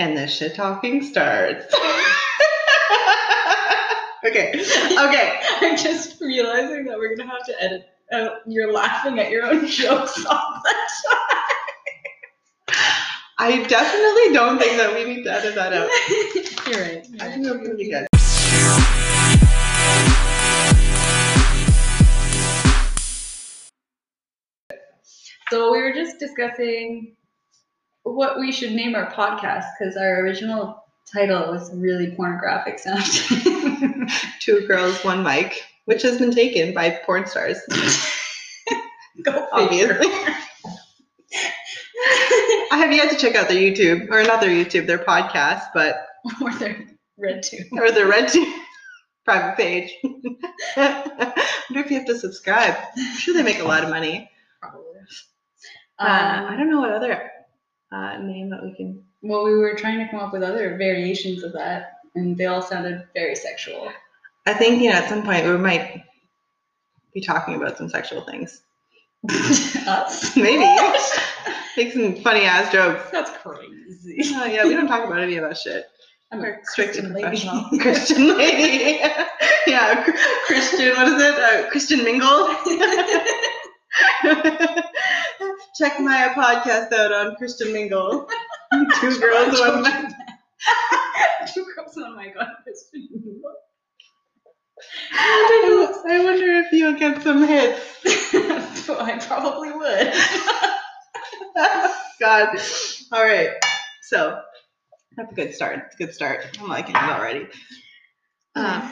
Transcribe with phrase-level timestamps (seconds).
[0.00, 1.66] And the shit talking starts.
[4.24, 4.48] okay.
[4.54, 5.40] Okay.
[5.60, 9.66] I'm just realizing that we're gonna have to edit out you're laughing at your own
[9.68, 10.74] jokes all the
[12.70, 12.76] time.
[13.40, 15.90] I definitely don't think that we need to edit that out.
[16.66, 17.06] You're right.
[17.20, 18.06] I think we're pretty good.
[25.50, 27.16] So we were just discussing
[28.02, 34.08] what we should name our podcast because our original title was really pornographic sounding.
[34.40, 37.58] Two girls, one mic, which has been taken by porn stars,
[39.24, 40.06] Go obviously.
[42.72, 46.06] I have yet to check out their YouTube, or not their YouTube, their podcast, but
[46.40, 46.86] or they're
[47.18, 47.58] red too.
[47.72, 48.48] or their red Tube
[49.24, 49.92] private page.
[50.76, 51.32] I
[51.68, 52.74] wonder if you have to subscribe.
[52.96, 54.30] I'm sure they make a lot of money.
[54.60, 54.80] Probably.
[55.98, 57.30] Uh, I Um, don't know what other
[57.92, 59.02] uh, name that we can.
[59.22, 62.62] well, we were trying to come up with other variations of that, and they all
[62.62, 63.90] sounded very sexual.
[64.46, 66.04] I think you know at some point we might
[67.12, 68.62] be talking about some sexual things.
[69.86, 70.36] Us?
[70.36, 70.64] Maybe
[71.76, 73.10] make some funny ass jokes.
[73.10, 74.34] That's crazy.
[74.34, 75.86] Oh yeah, we don't talk about any of that shit.
[76.32, 77.42] I'm a Christian lady.
[77.80, 79.00] Christian lady.
[79.66, 80.04] yeah,
[80.46, 80.94] Christian.
[80.94, 81.34] What is it?
[81.34, 82.54] Uh, Christian Mingle.
[85.76, 88.28] Check my podcast out on Christian Mingle.
[89.00, 90.14] Two girls, one man.
[91.54, 93.08] Two girls on my god, Christian.
[95.12, 97.80] I wonder, I wonder if you'll get some hits.
[98.88, 100.12] I probably would.
[102.20, 102.48] God.
[103.12, 103.50] All right.
[104.02, 104.40] So
[105.16, 105.82] that's a good start.
[105.86, 106.58] It's a good start.
[106.60, 107.46] I'm liking it already.
[108.54, 108.90] Uh,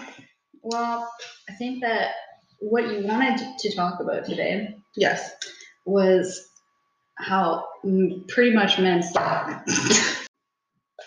[0.62, 1.11] well,
[1.49, 2.12] I think that
[2.61, 5.33] what you wanted to talk about today yes.
[5.87, 6.47] was
[7.19, 9.64] how mm, pretty much men suck.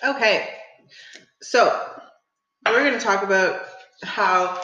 [0.03, 0.49] Okay.
[1.41, 1.79] So
[2.65, 3.61] we're going to talk about
[4.03, 4.61] how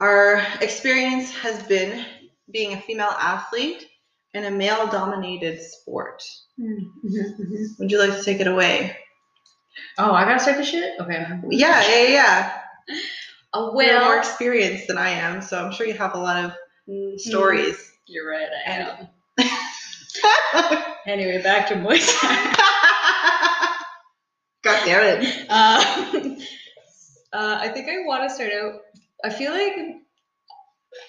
[0.00, 2.04] our experience has been
[2.50, 3.84] being a female athlete
[4.34, 6.22] in a male dominated sport.
[6.58, 8.96] Would you like to take it away?
[9.96, 10.94] Oh, I gotta start the shit?
[11.00, 11.26] Okay.
[11.50, 12.52] Yeah, yeah, yeah.
[13.54, 16.52] Uh, You're more experienced than I am, so I'm sure you have a lot of
[16.88, 17.92] mm, stories.
[18.06, 19.08] You're right, I And-
[19.38, 19.48] am.
[21.06, 22.54] Anyway, back to Muay Thai.
[24.62, 25.46] God damn it.
[25.48, 26.36] Uh,
[27.32, 28.80] uh, I think I want to start out.
[29.24, 29.74] I feel like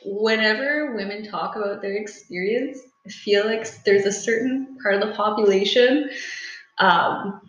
[0.05, 5.13] whenever women talk about their experience, I feel like there's a certain part of the
[5.15, 6.09] population
[6.77, 7.41] um,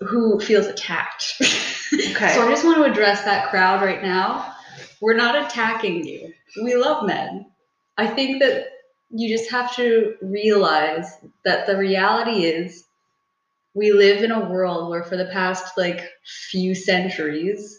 [0.00, 1.34] who feels attacked.
[1.40, 2.34] Okay.
[2.34, 4.54] So I just want to address that crowd right now.
[5.00, 6.32] We're not attacking you.
[6.62, 7.46] We love men.
[7.96, 8.66] I think that
[9.10, 11.06] you just have to realize
[11.44, 12.84] that the reality is
[13.74, 16.02] we live in a world where for the past like
[16.50, 17.78] few centuries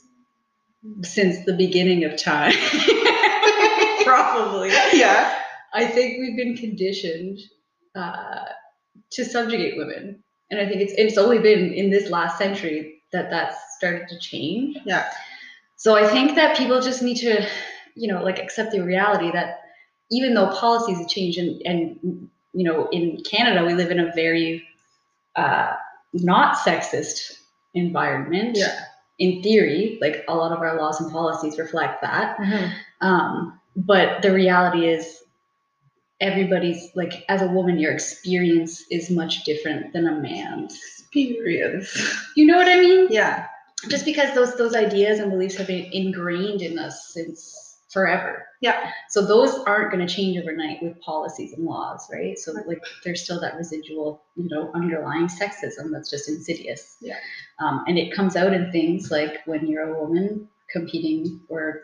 [1.03, 2.53] since the beginning of time
[4.05, 5.39] probably yeah.
[5.73, 7.39] i think we've been conditioned
[7.95, 8.45] uh,
[9.11, 13.29] to subjugate women and i think it's it's only been in this last century that
[13.29, 15.09] that's started to change Yeah.
[15.77, 17.47] so I think that people just need to,
[17.95, 19.61] you know, like accept the reality that
[20.11, 24.11] even though policies have changed and, and you know, in Canada we live in a
[24.15, 24.63] very
[25.35, 25.73] uh,
[26.13, 27.39] not sexist
[27.73, 28.57] environment.
[28.57, 28.79] Yeah.
[29.19, 32.39] In theory, like a lot of our laws and policies reflect that.
[33.01, 35.23] Um, but the reality is
[36.21, 40.73] everybody's like as a woman your experience is much different than a man's.
[41.11, 41.97] Experience.
[42.35, 43.07] You know what I mean?
[43.09, 43.47] Yeah.
[43.87, 48.45] just because those those ideas and beliefs have been ingrained in us since forever.
[48.61, 48.91] Yeah.
[49.07, 52.37] So those aren't going to change overnight with policies and laws, right?
[52.37, 56.97] So like there's still that residual, you know, underlying sexism that's just insidious.
[56.99, 57.17] Yeah.
[57.59, 61.83] Um, and it comes out in things like when you're a woman competing or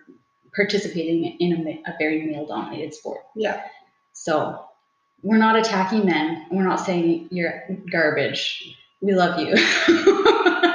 [0.56, 3.22] participating in a, a very male-dominated sport.
[3.36, 3.64] Yeah.
[4.14, 4.66] So
[5.24, 6.46] we're not attacking men.
[6.52, 8.76] We're not saying you're garbage.
[9.02, 9.56] We love you.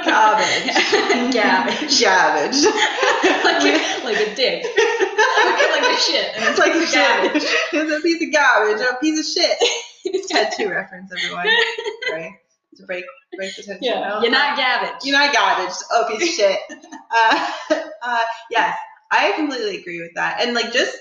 [0.03, 0.73] Garbage.
[1.33, 2.01] Garbage.
[2.01, 2.63] Garbage.
[3.43, 4.65] like, like a dick.
[5.45, 6.35] like a shit.
[6.35, 7.41] And It's like a garbage.
[7.43, 7.59] shit.
[7.73, 10.27] It's a piece of garbage or a piece of shit.
[10.29, 11.47] Tattoo reference, everyone.
[12.11, 12.31] Right?
[12.77, 13.03] To break
[13.37, 13.83] break the tension.
[13.83, 13.99] Yeah.
[14.07, 14.21] No?
[14.21, 15.03] You're not garbage.
[15.03, 15.73] You're not garbage.
[15.91, 16.59] Oh, piece of shit.
[17.11, 17.51] Uh,
[18.01, 18.77] uh, yes,
[19.11, 20.39] I completely agree with that.
[20.41, 20.97] And like just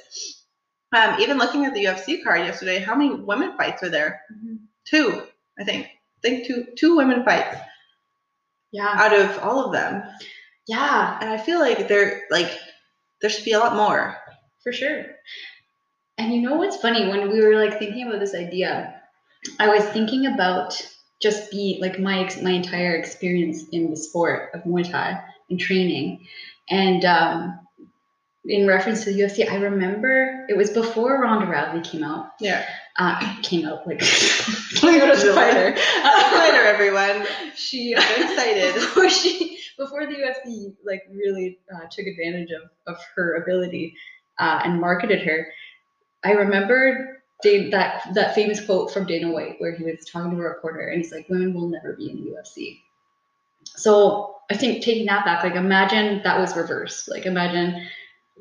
[0.93, 4.21] um, even looking at the UFC card yesterday, how many women fights are there?
[4.35, 4.59] Mhm.
[4.85, 5.23] Two,
[5.59, 5.87] I think.
[5.87, 7.57] I think two two women fights
[8.73, 8.89] Yeah.
[8.93, 10.03] out of all of them.
[10.67, 12.51] Yeah, And I feel like there like
[13.21, 14.17] there should be a lot more.
[14.63, 15.05] For sure.
[16.19, 17.09] And you know what's funny?
[17.09, 19.01] When we were like thinking about this idea,
[19.59, 20.81] I was thinking about
[21.23, 26.27] just be like my my entire experience in the sport of Muay Thai and training,
[26.69, 27.61] and um,
[28.45, 32.31] in reference to the UFC, I remember it was before Ronda Rousey came out.
[32.41, 32.67] Yeah.
[32.99, 35.75] Uh, came out like Came out as a fighter.
[35.77, 37.27] Fighter, everyone.
[37.55, 38.75] she excited.
[38.75, 43.95] before she before the UFC like really uh, took advantage of of her ability
[44.41, 45.47] uh, and marketed her.
[46.25, 50.37] I remember Dan- that that famous quote from Dana White where he was talking to
[50.37, 52.81] a reporter and he's like, "Women will never be in the UFC."
[53.65, 57.09] So I think taking that back, like imagine that was reversed.
[57.09, 57.87] Like imagine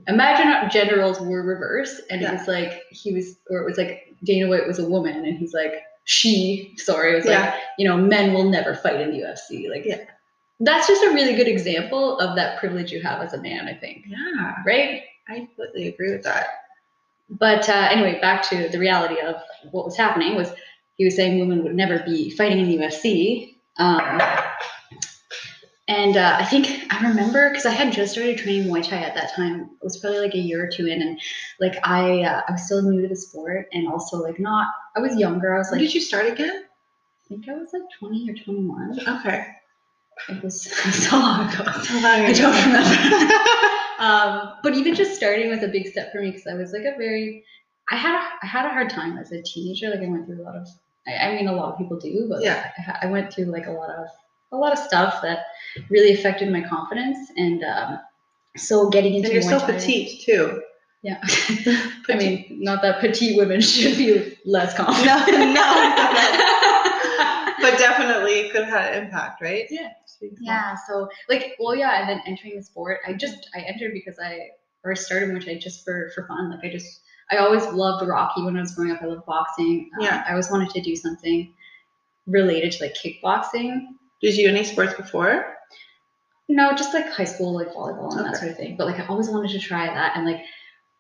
[0.07, 2.29] imagine gender roles were reversed and Yeah.
[2.29, 5.37] it was like he was or it was like Dana White was a woman and
[5.37, 5.73] he's like
[6.05, 9.83] she sorry it was like you know men will never fight in the UFC like
[9.85, 9.97] Yeah.
[10.61, 13.73] that's just a really good example of that privilege you have as a man I
[13.73, 14.55] think Yeah.
[14.65, 16.47] right I completely agree with that.
[17.29, 19.35] but uh, anyway back to the reality of
[19.71, 20.51] what was happening was
[20.95, 24.21] he was saying women would never be fighting in the UFC um,
[25.87, 29.15] and uh, I think I remember because I had just started training Muay Thai at
[29.15, 29.61] that time.
[29.81, 31.19] It was probably like a year or two in, and
[31.59, 34.67] like I, uh, I was still new to the sport, and also like not.
[34.95, 35.55] I was younger.
[35.55, 36.63] I was When like, did you start again?
[37.25, 38.99] I think I was like twenty or twenty-one.
[39.07, 39.47] Okay.
[40.30, 41.63] It was so long ago.
[41.83, 43.33] So long I don't remember.
[44.00, 46.83] um, but even just starting was a big step for me because I was like
[46.83, 47.44] a very,
[47.89, 49.89] I had a, I had a hard time as a teenager.
[49.89, 50.68] Like I went through a lot of,
[51.07, 52.69] I, I mean, a lot of people do, but Yeah.
[52.77, 54.07] I, I went through like a lot of,
[54.51, 55.39] a lot of stuff that
[55.89, 57.31] really affected my confidence.
[57.38, 58.00] And um,
[58.57, 60.62] so getting into And you're so petite too.
[61.01, 61.19] Yeah.
[62.10, 65.06] I mean, not that petite women should be less confident.
[65.06, 66.36] No, no,
[67.62, 69.66] But definitely it could have had an impact, right?
[69.69, 69.89] Yeah.
[70.42, 74.19] Yeah, so like, well, yeah, and then entering the sport, I just I entered because
[74.19, 74.50] I
[74.83, 76.51] or started which I just for for fun.
[76.51, 77.01] Like I just
[77.31, 79.01] I always loved Rocky when I was growing up.
[79.01, 79.89] I loved boxing.
[79.98, 80.24] Um, Yeah.
[80.27, 81.54] I always wanted to do something
[82.27, 83.88] related to like kickboxing.
[84.21, 85.56] Did you do any sports before?
[86.48, 88.75] No, just like high school, like volleyball and that sort of thing.
[88.75, 90.42] But like I always wanted to try that, and like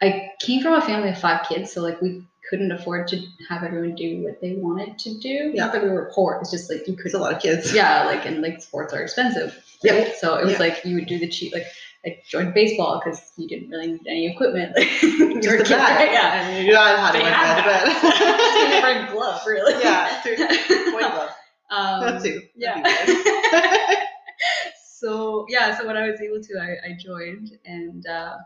[0.01, 3.63] I came from a family of five kids, so like we couldn't afford to have
[3.63, 5.51] everyone do what they wanted to do.
[5.53, 5.65] Yeah.
[5.65, 6.39] Not that we were poor.
[6.41, 7.73] It's just like you could a lot of kids.
[7.73, 9.61] yeah, like and like sports are expensive.
[9.83, 10.09] Yeah.
[10.17, 10.59] So it was Yeah.
[10.59, 11.67] like you would do the cheap like
[12.05, 14.73] I joined baseball because you didn't really need any equipment.
[15.03, 15.99] you Just the kid, bat.
[15.99, 16.11] right?
[16.13, 16.47] Yeah.
[16.47, 19.83] And you got how to had that, but bring glove, really.
[19.83, 20.37] yeah, point
[20.97, 21.29] glove.
[21.69, 22.41] um, That too.
[22.55, 22.81] Yeah.
[22.81, 23.97] That'd be good.
[24.99, 28.37] so yeah, so when I was able to, I, I joined and uh,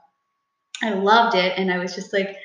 [0.81, 1.53] I loved it.
[1.57, 2.35] And I was just like,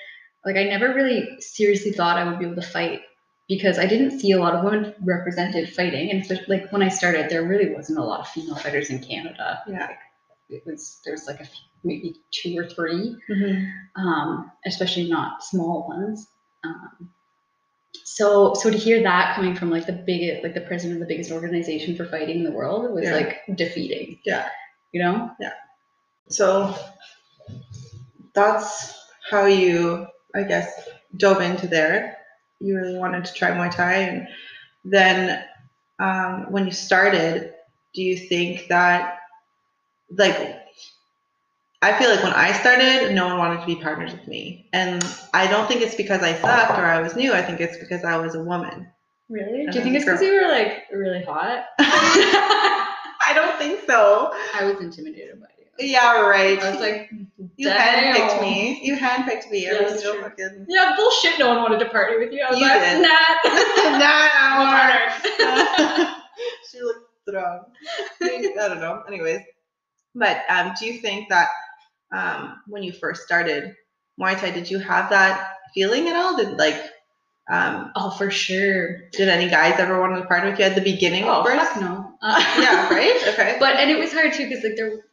[0.45, 3.01] like I never really seriously thought I would be able to fight
[3.49, 6.11] because I didn't see a lot of women represented fighting.
[6.11, 9.01] And so, like when I started, there really wasn't a lot of female fighters in
[9.03, 9.63] Canada.
[9.67, 9.91] Yeah.
[10.51, 13.71] It was there was like a few, maybe two or three, Mhm.
[13.97, 16.27] um, especially not small ones.
[16.65, 17.11] Um,
[18.05, 21.13] so so to hear that coming from like the biggest like the president of the
[21.13, 23.15] biggest organization for fighting in the world was Yeah.
[23.17, 24.21] like defeating.
[24.25, 24.49] Yeah.
[24.93, 25.31] You know?
[25.41, 25.53] Yeah.
[26.29, 26.75] So
[28.35, 28.95] that's
[29.31, 32.19] how you, I guess, dove into there.
[32.61, 34.29] You really wanted to try Muay Thai, and
[34.85, 35.45] then
[35.99, 37.55] um, when you started,
[37.95, 39.19] do you think that,
[40.11, 40.37] like,
[41.81, 45.05] I feel like when I started, no one wanted to be partners with me, and
[45.33, 47.33] I don't think it's because I sucked or I was new.
[47.33, 48.89] I think it's because I was a woman.
[49.29, 49.65] Really?
[49.65, 51.67] And Do you think it's because you were like really hot?
[51.79, 54.33] I don't think so.
[54.55, 55.58] I was intimidated by you.
[55.79, 56.59] Yeah, right.
[56.61, 57.11] I was like,
[57.57, 58.15] you damn.
[58.15, 58.81] handpicked me.
[58.83, 59.69] You handpicked me.
[59.69, 60.67] I Yeah, was that's so fucking.
[60.69, 61.39] yeah, bullshit.
[61.39, 62.43] No one wanted to party with you.
[62.45, 63.03] I was You like, did.
[63.03, 63.09] nah.
[63.99, 66.15] nah, I'm
[66.71, 67.65] she looked strong.
[68.23, 69.03] I don't know.
[69.07, 69.41] Anyways,
[70.15, 71.49] but um, do you think that
[72.13, 73.75] um, when you first started
[74.21, 76.37] Muay Thai, did you have that feeling at all?
[76.37, 76.81] Did like
[77.51, 79.09] um, Oh, for sure.
[79.13, 81.25] did any guys ever want to partner with you at the beginning?
[81.25, 81.71] Oh, first?
[81.73, 82.13] fuck no.
[82.21, 83.23] Uh, yeah, right.
[83.29, 83.57] Okay.
[83.61, 85.05] but and it was hard too because like there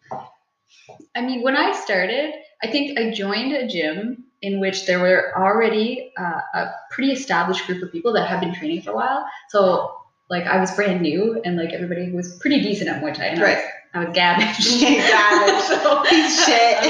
[1.16, 5.34] i mean when i started i think i joined a gym in which there were
[5.38, 9.26] already uh, a pretty established group of people that had been training for a while
[9.50, 9.96] so
[10.30, 13.42] like i was brand new and like everybody was pretty decent at Muay Thai and
[13.42, 13.58] Right.
[13.58, 15.64] I, was, I was garbage Garbage.
[15.84, 16.78] so, Piece shit.
[16.82, 16.84] I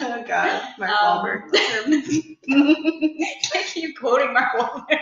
[0.00, 2.36] oh God, Mark Um, Wahlberg.
[3.54, 4.98] I keep quoting Mark Wahlberg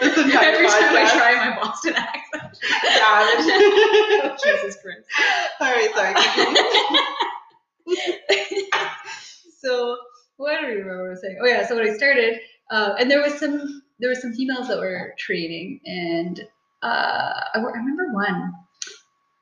[0.00, 2.58] this every time I try my Boston accent.
[2.98, 3.46] Garbage.
[3.48, 5.06] oh, Jesus Christ.
[5.60, 6.14] All right, sorry.
[9.60, 9.96] so
[10.36, 11.38] what do I remember what I was saying?
[11.40, 12.40] Oh yeah, so when I started,
[12.72, 16.40] uh, and there was some there were some females that were training, and
[16.82, 18.52] uh, I, I remember one,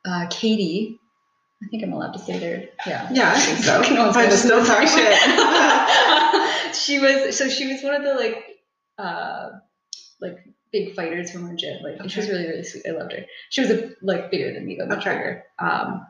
[0.05, 1.01] uh, Katie.
[1.63, 3.09] I think I'm allowed to say their yeah.
[3.13, 3.81] Yeah, I think so.
[3.95, 6.75] No one's I gonna just don't talk shit.
[6.77, 8.45] she was so she was one of the like
[8.99, 9.51] uh
[10.21, 10.39] like
[10.73, 11.79] big fighters from our gym.
[11.83, 12.85] Like she was really really sweet.
[12.87, 13.25] I loved her.
[13.51, 15.17] She was a, like bigger than me, but much Okay.
[15.17, 15.45] bigger.
[15.59, 16.07] Um,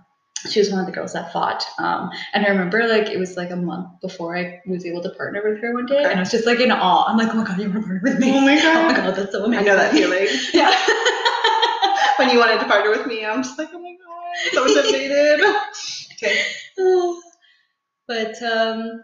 [0.50, 1.64] she was one of the girls that fought.
[1.78, 5.10] Um, and I remember like it was like a month before I was able to
[5.10, 6.10] partner with her one day, Okay.
[6.10, 7.04] and I was just like in awe.
[7.06, 8.32] I'm like, oh my god, you want to partner with me?
[8.32, 8.96] Oh my Oh my god.
[8.96, 9.64] god, that's so amazing.
[9.68, 10.26] I know that feeling.
[10.52, 10.74] Yeah.
[12.18, 15.44] When you wanted to partner with me, I'm just like, oh my god, so intimidated.
[16.12, 16.42] okay.
[18.06, 19.00] but um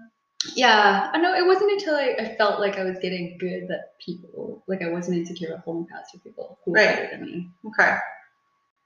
[0.55, 3.99] yeah i know it wasn't until I, I felt like i was getting good that
[4.05, 6.89] people like i wasn't insecure about holding pads for people who were Right.
[6.97, 7.97] better than me Okay.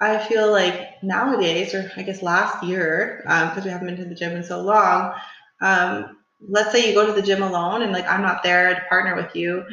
[0.01, 4.15] I feel like nowadays, or I guess last year, because we haven't been to the
[4.15, 5.15] gym in so long,
[5.63, 8.81] um, let's say you go to the gym alone and like I'm not there to
[8.89, 9.65] partner with you.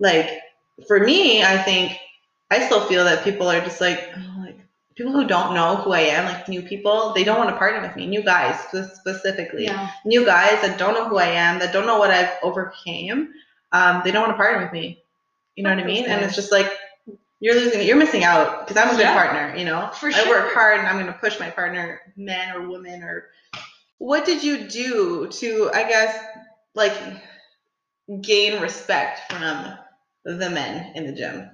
[0.00, 0.28] Like
[0.88, 1.96] for me, I think
[2.50, 4.58] I still feel that people are just like, oh, like
[4.96, 7.80] people who don't know who I am, like new people, they don't want to partner
[7.80, 8.06] with me.
[8.06, 9.64] New guys specifically.
[9.64, 13.32] yeah New guys that don't know who I am, that don't know what I've overcame,
[13.72, 15.02] um, they don't want to partner with me.
[15.56, 16.04] You know what I mean?
[16.06, 16.70] And it's just like
[17.40, 19.14] you're losing, you're missing out because I'm a good Yeah.
[19.14, 19.56] partner.
[19.56, 20.28] You know, For I sure.
[20.28, 23.28] work hard and I'm going to push my partner, man or woman, or
[23.98, 26.18] what did you do to, I guess,
[26.74, 26.92] like
[28.20, 29.76] gain respect from
[30.24, 31.50] the men in the gym?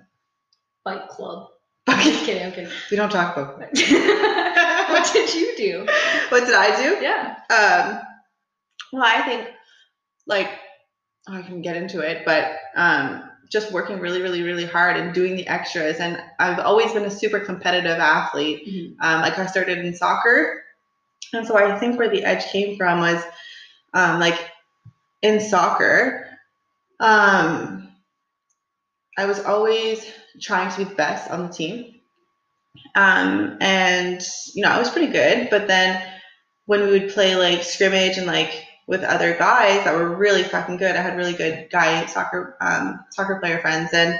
[0.84, 1.48] Fight club
[1.88, 5.86] i'm just kidding i'm kidding We don't talk about what did you do
[6.30, 6.98] what did I do?
[7.02, 8.00] yeah Um,
[8.92, 9.48] well, I think
[10.26, 10.48] like
[11.28, 15.12] oh, I can get into it, but um, just working really, really, really hard and
[15.14, 15.98] doing the extras.
[15.98, 18.66] And I've always been a super competitive athlete.
[18.66, 18.96] Mhm.
[19.00, 20.62] Um, like I started in soccer,
[21.32, 23.22] and so I think where the edge came from was
[23.94, 24.38] um, like
[25.22, 26.26] in soccer.
[27.00, 27.92] Um,
[29.18, 30.04] I was always
[30.40, 32.00] trying to be the best on the team.
[32.94, 34.22] Um, and
[34.54, 36.02] you know, I was pretty good, but then
[36.66, 40.76] when we would play like scrimmage and like with other guys that were really fucking
[40.76, 44.18] good, I had really good guy soccer um, soccer player friends, and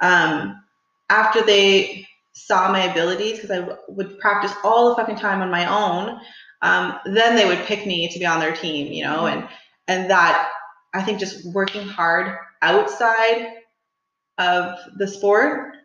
[0.00, 0.62] um,
[1.10, 5.50] after they saw my abilities, because I w- would practice all the fucking time on
[5.50, 6.20] my own,
[6.62, 9.48] um, then they would pick me to be on their team, you know, and
[9.86, 10.50] and that
[10.94, 13.48] I think just working hard outside
[14.38, 15.76] of the sport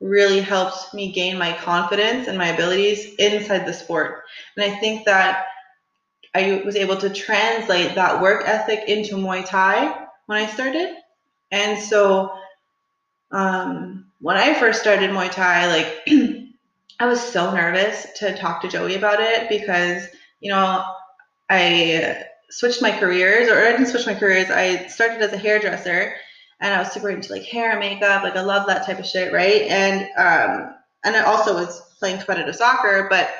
[0.00, 4.24] really helped me gain my confidence and my abilities inside the sport.
[4.56, 5.46] And I think that
[6.34, 10.94] I was able to translate that work ethic into Muay Thai when I started.
[11.50, 12.32] And so
[13.32, 16.02] um, when I first started Muay Thai, like
[17.00, 20.06] I was so nervous to talk to Joey about it because,
[20.40, 20.84] you know,
[21.48, 24.50] I switched my careers, or I didn't switch my careers.
[24.50, 26.14] I started as a hairdresser,
[26.60, 28.22] and I was super into like hair and makeup.
[28.22, 29.62] Like I love that type of shit, right?
[29.62, 33.30] And um, and I also was playing competitive soccer, but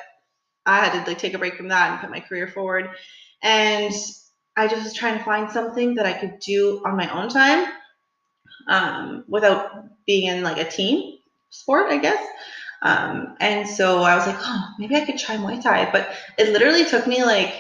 [0.64, 2.90] I had to like take a break from that and put my career forward.
[3.42, 3.92] And
[4.56, 7.66] I just was trying to find something that I could do on my own time,
[8.68, 9.70] um, without
[10.06, 11.18] being in like a team
[11.50, 12.24] sport, I guess.
[12.82, 15.90] Um, and so I was like, oh, maybe I could try Muay Thai.
[15.90, 17.52] But it literally took me like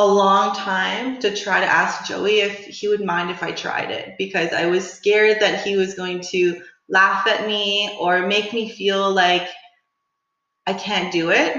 [0.00, 3.90] a long time to try to ask Joey if he would mind if I tried
[3.90, 8.52] it because I was scared that he was going to laugh at me or make
[8.54, 9.46] me feel like
[10.66, 11.52] I can't do it,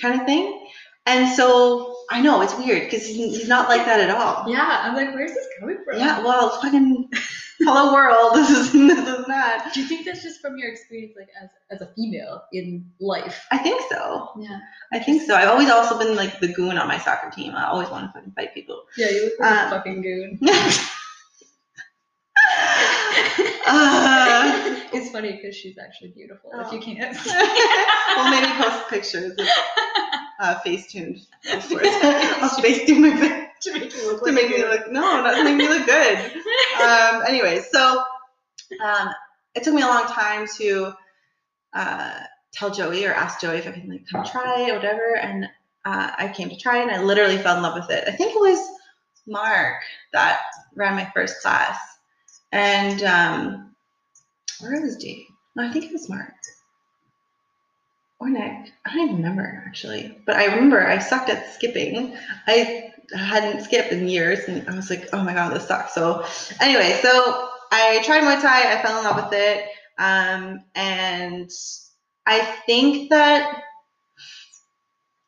[0.00, 0.66] kind of thing.
[1.04, 4.48] And so I know it's weird because he's not like that at all.
[4.48, 7.10] yeah i'm like where's this coming from Yeah, well, fucking
[7.60, 8.32] hello world.
[8.36, 9.72] This is this is not.
[9.72, 13.46] do you think that's just from your experience like as as a female in life
[13.50, 14.30] I think so.
[14.38, 14.60] yeah
[14.92, 15.34] I think so.
[15.34, 17.54] I've always also been like the goon on my soccer team.
[17.54, 18.82] I always want to fucking fight people.
[18.96, 20.38] yeah you look like Uh, a fucking goon
[23.66, 26.50] uh, it's funny because she's actually beautiful.
[26.54, 26.82] If you Oh.
[26.82, 27.16] can't,
[28.16, 29.46] well, maybe post pictures of
[30.40, 31.20] uh, Facetune.
[31.52, 31.82] Of course.
[31.84, 33.35] I'll Facetune my face
[33.66, 36.32] to make you look to make me look no, not to make me look good.
[36.76, 38.02] Um, anyway, so
[38.84, 39.08] um,
[39.54, 40.92] it took me a long time to
[41.72, 42.20] uh,
[42.52, 45.46] tell Joey or ask Joey if I can like come try it or whatever, and
[45.86, 48.04] uh, I came to try it, and I literally fell in love with it.
[48.06, 48.58] I think it was
[49.26, 49.82] Mark
[50.12, 50.40] that
[50.74, 51.78] ran my first class,
[52.52, 53.74] and um,
[54.60, 55.26] where was Jake?
[55.54, 56.34] No, I think it was Mark
[58.18, 58.72] or Nick.
[58.84, 62.16] I don't even remember actually, but I remember I sucked at skipping.
[62.46, 65.94] I hadn't skipped in years, and I was like, oh my god, this sucks.
[65.94, 66.24] So
[66.60, 68.78] anyway, so I tried Muay Thai.
[68.78, 69.66] I fell in love with it,
[69.98, 71.50] um, and
[72.26, 73.62] I think that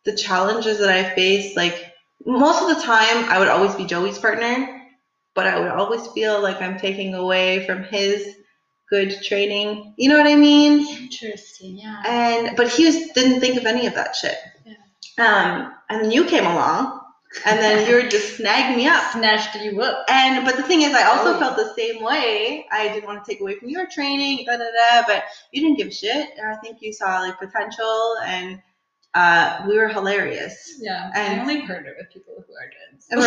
[0.04, 1.92] the challenges that I faced, like
[2.24, 4.82] most of the time, I would always be Joey's partner,
[5.34, 8.34] but I would always feel like I'm taking away from his
[8.90, 9.94] good training.
[9.96, 10.86] You know what I mean?
[11.02, 12.02] Interesting, yeah.
[12.06, 14.36] and but he was, didn't think of any of that shit.
[15.18, 17.00] Um, and then you came along,
[17.44, 19.12] and then you were just snag me up.
[19.12, 20.04] Snatched you up.
[20.08, 21.38] And but the thing is, I also Oh.
[21.38, 22.66] felt the same way.
[22.72, 25.02] I didn't want to take away from your training, da da da.
[25.06, 28.60] But you didn't give a shit, and I think you saw like potential, and
[29.14, 30.74] uh, we were hilarious.
[30.80, 33.00] Yeah, And- I only partner with people who are good.
[33.10, 33.20] And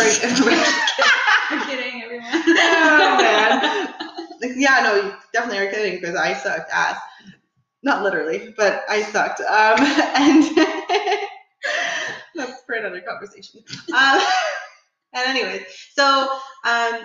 [0.44, 0.62] we're-
[1.50, 2.26] I'm kidding, everyone.
[2.32, 3.94] Oh, man.
[4.40, 6.98] Like, yeah, no, you definitely are kidding because I sucked ass.
[7.82, 9.40] Not literally, but I sucked.
[9.40, 9.78] Um,
[10.16, 11.28] and
[12.72, 13.62] for another conversation.
[13.94, 14.20] Um,
[15.12, 15.62] and anyways,
[15.92, 17.00] so um,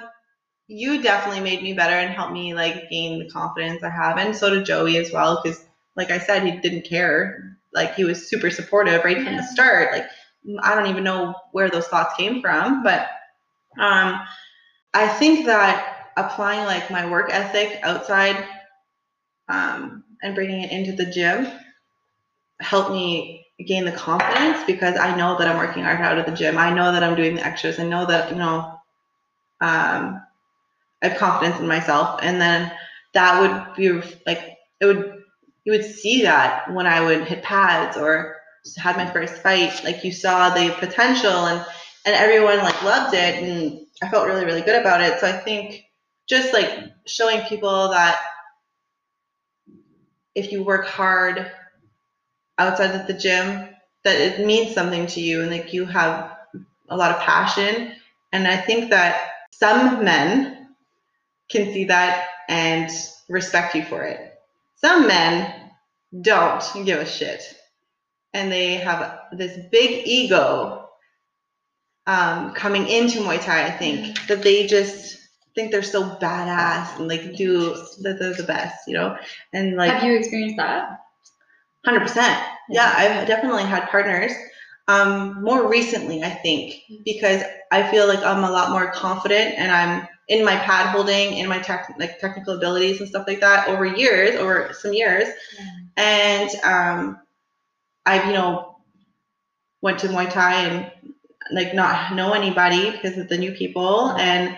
[0.68, 4.36] you definitely made me better and helped me like gain the confidence I have, and
[4.36, 5.42] so did Joey as well.
[5.44, 7.58] Because, like I said, he didn't care.
[7.74, 9.92] Like he was super supportive right from the start.
[9.92, 10.06] Like
[10.64, 13.10] I don't even know where those thoughts came from, but
[13.78, 14.22] um,
[14.94, 18.44] I think that applying like my work ethic outside
[19.50, 21.48] um, and bringing it into the gym
[22.60, 26.32] helped me gain the confidence because I know that I'm working hard out of the
[26.32, 26.58] gym.
[26.58, 27.80] I know that I'm doing the extras.
[27.80, 28.80] I know that, you know,
[29.62, 30.22] um,
[31.02, 32.20] I have confidence in myself.
[32.22, 32.72] And then
[33.14, 33.92] that would be
[34.28, 35.24] like, it would,
[35.66, 38.38] you would see that when I would hit pads or
[38.78, 41.66] had my first fight, like you saw the potential and,
[42.06, 43.44] and everyone like loved it.
[43.44, 45.20] And I felt really, really good about it.
[45.20, 45.84] So I think
[46.28, 48.20] just like showing people that
[50.36, 51.52] if you work hard
[52.58, 53.70] outside of the gym,
[54.04, 56.38] that it means something to you and like you have
[56.90, 57.94] a lot of passion.
[58.32, 60.70] And I think that some men
[61.50, 62.90] can see that and
[63.30, 64.34] respect you for it.
[64.76, 65.72] Some men
[66.22, 67.42] don't give a shit.
[68.34, 70.90] And they have this big ego
[72.06, 75.18] um, coming into Muay Thai, I think, that they just
[75.56, 79.18] think they're so badass and like do that they're the best, you know?
[79.54, 81.00] And like Have you experienced that?
[81.88, 82.38] Hundred percent.
[82.68, 84.34] Yeah, I've definitely had partners.
[84.90, 89.72] Um, more recently, I think, because I feel like I'm a lot more confident and
[89.72, 93.70] I'm in my pad holding, in my tech, like technical abilities and stuff like that
[93.70, 95.30] over years, over some years,
[95.96, 97.22] and um,
[98.06, 98.76] I've you know
[99.82, 100.92] went to Muay Thai and
[101.54, 104.58] like not know anybody because of the new people and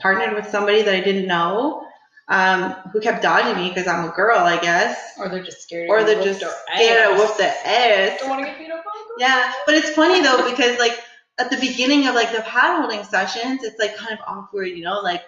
[0.00, 1.86] partnered with somebody that I didn't know
[2.28, 5.88] um, who kept dodging me because I'm a girl, I guess Or they're just scared.
[5.90, 7.18] or they're just scared to ass.
[7.18, 8.20] whoop the ass.
[8.20, 8.92] Don't want to get beat up on.
[9.18, 10.98] Yeah, but it's funny though because like
[11.38, 14.84] at the beginning of like the pad holding sessions, it's like kind of awkward, you
[14.84, 15.22] know, like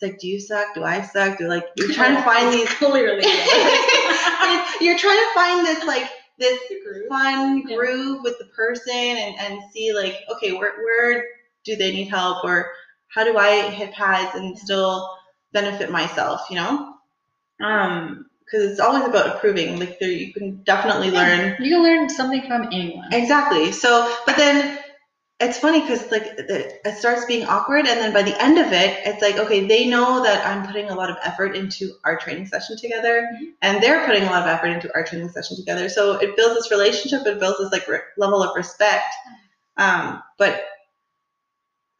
[0.00, 0.74] it's like, do you suck?
[0.74, 1.38] Do I suck?
[1.38, 2.68] Do like you're trying to find these.
[2.74, 3.24] clearly.
[4.80, 6.08] You're trying to find this like
[6.38, 7.08] this Groove.
[7.08, 7.76] fun Yeah.
[7.76, 11.24] groove with the person and and see like okay where where
[11.64, 12.70] do they need help or
[13.08, 15.17] how do I hit pads and still
[15.52, 16.94] benefit myself, you know?
[17.60, 19.78] Um, because it's always about improving.
[19.78, 21.56] Like there, you can definitely learn.
[21.62, 23.12] You can learn something from anyone.
[23.12, 23.72] Exactly.
[23.72, 24.78] So, but then
[25.38, 28.72] it's funny because like it it starts being awkward, and then by the end of
[28.72, 32.16] it, it's like okay, they know that I'm putting a lot of effort into our
[32.16, 33.52] training session together, Mhm.
[33.60, 35.90] and they're putting a lot of effort into our training session together.
[35.90, 37.26] So it builds this relationship.
[37.26, 39.12] It builds this like re- level of respect.
[39.76, 40.64] Um, but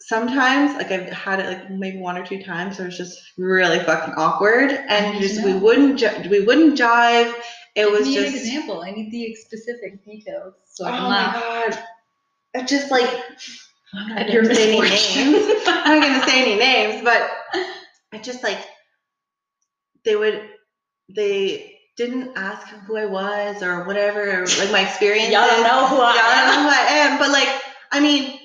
[0.09, 3.79] sometimes, like I've had it like maybe one or two times, where it's just really
[3.81, 7.35] fucking awkward, and just we wouldn't ji- we wouldn't jive.
[7.77, 8.83] It Give was me just an example.
[8.83, 11.35] I need the specific details so I can oh laugh.
[11.35, 11.79] my god.
[12.55, 13.09] It's just like
[13.95, 15.63] I'm not gonna say any names.
[15.67, 17.31] I'm not gonna say any names, but
[18.13, 18.59] it just like
[20.05, 20.49] they would
[21.15, 25.33] they didn't ask who I was or whatever, or, like my experience.
[25.33, 27.49] Y'all don't know who I Yeah, I don't know who I am, but like
[27.93, 28.38] I mean,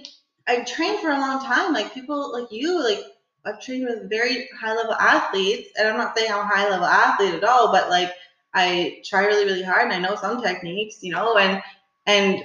[0.47, 1.73] I trained for a long time.
[1.73, 2.99] Like people like you, like
[3.45, 6.85] I've trained with very high level athletes, and I'm not saying I'm a high level
[6.85, 8.11] athlete at all, but like
[8.53, 11.61] I try really, really hard, and I know some techniques, you know, and
[12.05, 12.43] and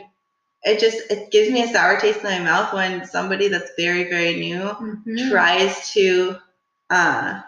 [0.65, 4.05] it just it gives me a sour taste in my mouth when somebody that's very,
[4.09, 4.61] very new
[5.07, 5.31] Mhm.
[5.31, 6.37] tries to
[6.91, 7.41] uh,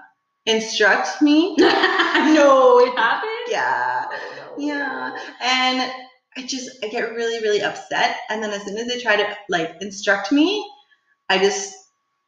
[0.47, 1.57] instruct me.
[1.59, 3.31] no, it happened.
[3.49, 4.65] Yeah, Oh, no.
[4.67, 5.93] yeah, and
[6.37, 9.37] I just I get really, really upset, and then as soon as they try to
[9.49, 10.69] like instruct me,
[11.29, 11.75] I just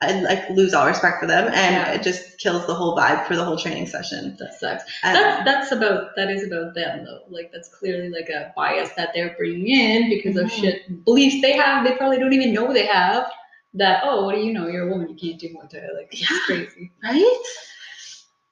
[0.00, 1.92] I like lose all respect for them, and Yeah.
[1.92, 4.36] it just kills the whole vibe for the whole training session.
[4.40, 4.82] That sucks.
[5.04, 7.20] And- That's that's about that is about them though.
[7.28, 10.60] Like that's clearly like a bias that they're bringing in because of Mhm.
[10.60, 11.84] shit beliefs they have.
[11.86, 13.30] They probably don't even know they have.
[13.74, 14.66] That oh, what do you know?
[14.66, 15.08] You're a woman.
[15.08, 15.86] You can't do Muay Thai.
[15.96, 16.38] Like it's Yeah.
[16.46, 16.90] crazy.
[17.04, 17.42] right?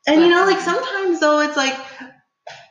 [0.07, 1.75] And you know, like sometimes though, it's like,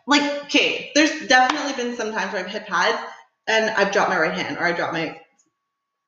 [0.10, 3.02] like okay, there's definitely been some times where I've hit pads
[3.48, 5.20] and I've dropped my right hand or I dropped my,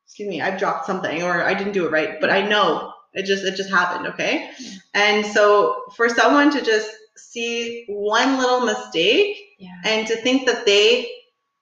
[0.05, 3.25] excuse me, I've dropped something or I didn't do it right, but I know it
[3.25, 4.51] just it just happened, okay?
[4.59, 4.71] Yeah.
[4.93, 9.75] And so for someone to just see one little mistake Yeah.
[9.85, 11.09] and to think that they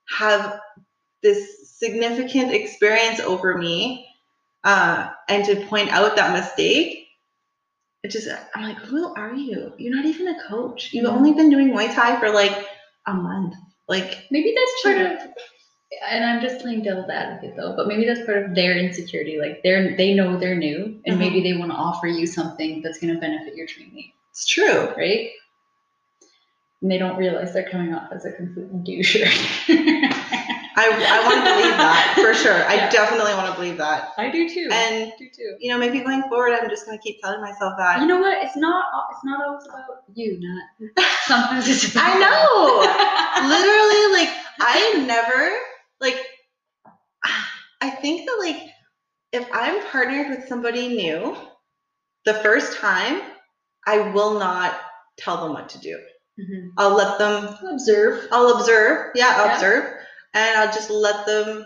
[0.08, 0.60] have
[1.22, 4.06] this significant experience over me
[4.64, 6.99] uh, and to point out that mistake.
[8.02, 9.72] It just, I'm like, who are you?
[9.78, 10.92] You're not even a coach.
[10.92, 12.66] You've only been doing Muay Thai for like
[13.06, 13.54] a month.
[13.88, 15.28] Like, Maybe that's part of,
[16.08, 19.38] and I'm just playing devil's advocate though, but maybe that's part of their insecurity.
[19.38, 21.18] Like they're they know they're new, and Mhm.
[21.18, 24.94] maybe they want to offer you something that's going to benefit your training, it's true.
[24.96, 25.30] right?
[26.80, 29.26] And they don't realize they're coming off as a complete doucher.
[30.80, 32.64] I, I want to believe that for sure.
[32.64, 32.90] I Yeah.
[32.90, 34.12] definitely want to believe that.
[34.16, 34.68] I do too.
[34.72, 35.56] And I do too.
[35.60, 38.00] you know, maybe going forward, I'm just gonna keep telling myself that.
[38.00, 38.42] You know what?
[38.42, 38.84] It's not.
[39.12, 42.04] It's not always about you, Not Sometimes it's about.
[42.06, 43.48] I know.
[43.54, 45.56] Literally, like I never
[46.00, 46.18] like.
[47.82, 48.56] I think that like
[49.32, 51.36] if I'm partnered with somebody new,
[52.24, 53.20] the first time,
[53.86, 54.78] I will not
[55.18, 55.98] tell them what to do.
[56.38, 56.70] Mhm.
[56.78, 57.54] I'll let them.
[57.70, 58.26] Observe.
[58.32, 59.12] I'll observe.
[59.14, 59.54] Yeah, I'll Yeah.
[59.54, 59.99] observe,
[60.34, 61.64] and I'll just let them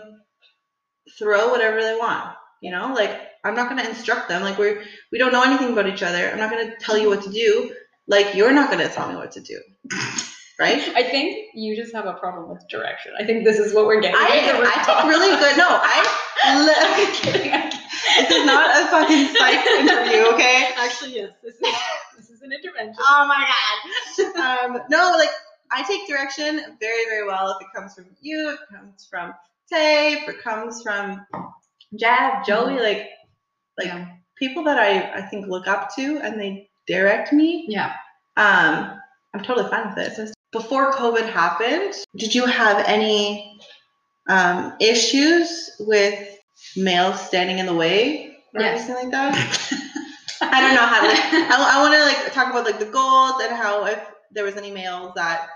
[1.17, 2.35] throw whatever they want.
[2.61, 3.11] You know, like
[3.43, 4.41] I'm not gonna instruct them.
[4.41, 6.29] Like we're we don't know anything about each other.
[6.31, 7.73] I'm not gonna tell you what to do.
[8.07, 9.59] Like you're not gonna tell me what to do,
[10.59, 10.81] right?
[10.95, 13.13] I think you just have a problem with direction.
[13.19, 14.15] I think this is what we're getting.
[14.17, 14.55] I, at.
[14.55, 15.57] I take really good.
[15.57, 16.21] No, I.
[16.47, 17.51] I'm Li- kidding.
[17.53, 17.79] I'm kidding.
[18.19, 20.69] this is not a fucking psych interview, okay?
[20.77, 21.31] Actually, yes.
[21.41, 21.61] This is
[22.17, 22.95] this is an intervention.
[22.99, 23.47] Oh my
[24.35, 24.69] god.
[24.75, 25.29] Um, no, like
[25.71, 27.51] I take direction very, very well.
[27.59, 29.33] If it comes from you, if it comes from
[29.71, 31.25] Tay, if it comes from
[31.99, 33.09] Jab, Joey, like
[33.77, 34.07] like yeah.
[34.37, 37.65] people that I I think look up to, and they direct me.
[37.69, 37.93] yeah.
[38.37, 38.99] Um,
[39.33, 40.33] I'm totally fine with it.
[40.51, 43.59] Before COVID happened, did you have any
[44.29, 46.37] um, issues with
[46.77, 48.87] males standing in the way or Yes.
[48.89, 49.33] anything like that?
[50.41, 51.07] I don't know how to.
[51.09, 53.99] I, I want to like talk about like the goals and how if
[54.31, 55.47] there was any males that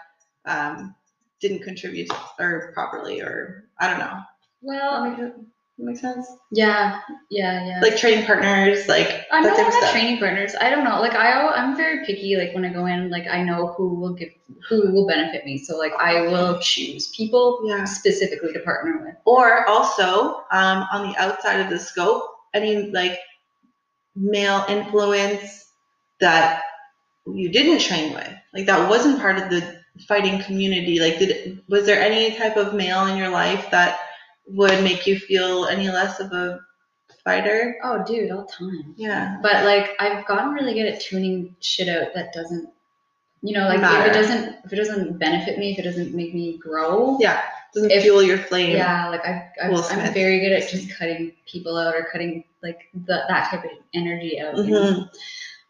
[0.46, 0.96] um,
[1.42, 4.20] didn't contribute or properly or I don't know.
[4.62, 5.36] well, That make, it-
[5.78, 6.28] make sense?
[6.52, 7.00] yeah,
[7.30, 7.80] yeah, yeah.
[7.82, 9.92] Like training partners, like I'm that not type of stuff.
[9.92, 10.54] training partners.
[10.60, 11.00] I don't know.
[11.00, 12.36] Like I, I'm very picky.
[12.36, 14.30] Like when I go in, like I know who will give,
[14.68, 15.58] who will benefit me.
[15.58, 17.86] So like I will choose people Yeah.
[17.86, 19.16] specifically to partner with.
[19.26, 22.24] Or also um, on the outside of the scope,
[22.54, 23.18] any like
[24.16, 25.66] male influence
[26.20, 26.64] that
[27.26, 31.00] you didn't train with, like that wasn't part of the fighting community.
[31.00, 34.00] Like, did was there any type of male in your life that
[34.48, 36.60] would make you feel any less of a
[37.24, 37.78] fighter?
[37.84, 38.94] Oh, dude, all the time.
[38.98, 39.38] Yeah.
[39.42, 42.70] But like I've gotten really good at tuning shit out that doesn't,
[43.42, 46.34] you know, like if it doesn't, if it doesn't benefit me, if it doesn't make
[46.34, 47.18] me grow.
[47.20, 47.42] Yeah.
[47.74, 48.76] Doesn't If- fuel your flame.
[48.76, 52.90] Yeah, like I, I I'm very good at just cutting people out or cutting like
[52.94, 54.58] the, that type of energy out.
[54.58, 55.08] you know?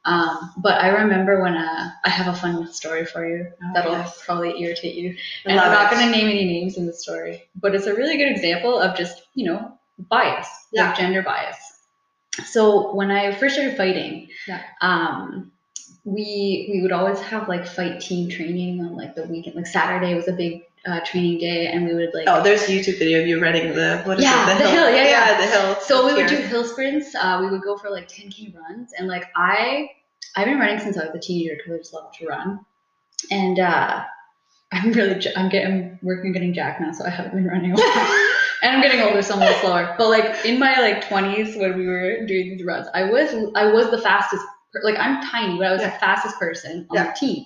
[0.06, 3.92] Um, but I remember when uh, I have a fun story for you Oh, that'll
[3.92, 4.22] yes.
[4.26, 5.16] probably irritate you.
[5.46, 8.18] And I'm not going to name any names in the story, but it's a really
[8.18, 9.78] good example of just, you know,
[10.10, 10.88] bias, Yeah.
[10.88, 11.58] like gender bias.
[12.46, 14.62] So when I first started fighting, Yeah.
[14.82, 15.52] um,
[16.06, 19.56] we we would always have like fight team training on like the weekend.
[19.58, 22.68] Like Saturday was a big uh, training day, and we would like Oh, there's a
[22.68, 24.60] YouTube video of you running the what is Yeah, it?
[24.60, 25.38] the hill, yeah, yeah.
[25.40, 25.76] the hill.
[25.82, 27.14] So we would do hill sprints.
[27.16, 29.90] Uh, we would go for like 10k runs, and like I,
[30.36, 32.66] I've been running since I was a teenager because I just love to run.
[33.32, 34.04] And uh,
[34.72, 37.72] I'm really, i'm getting, working getting jacked now, so I haven't been running.
[37.74, 38.30] a lot.
[38.64, 39.96] and I'm getting older, so I'm a little slower.
[39.98, 43.72] But like in my like 20s when we were doing these runs, I was, I
[43.72, 44.44] was the fastest.
[44.72, 45.92] per- Like I'm tiny, but I was Yeah.
[45.92, 47.06] the fastest person on Yeah.
[47.12, 47.46] the team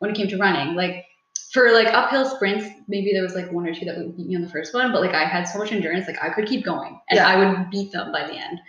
[0.00, 0.74] when it came to running.
[0.74, 1.05] Like
[1.52, 4.36] for like uphill sprints, maybe there was like one or two that would beat me
[4.36, 6.64] on the first one, but like I had so much endurance, like I could keep
[6.64, 7.26] going and Yeah.
[7.28, 8.60] I would beat them by the end.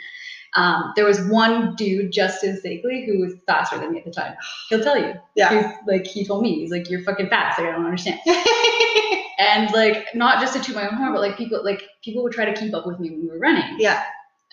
[0.55, 4.35] Um, there was one dude, Justin Zagley, who was faster than me at the time.
[4.69, 5.13] He'll tell you.
[5.35, 5.49] Yeah.
[5.61, 7.59] He's like, he told me, he's like, you're fucking fast.
[7.59, 8.19] Like, I don't understand.
[9.39, 12.33] And like, not just to toot my own horn, but like people, like people would
[12.33, 13.75] try to keep up with me when we were running.
[13.77, 14.03] yeah,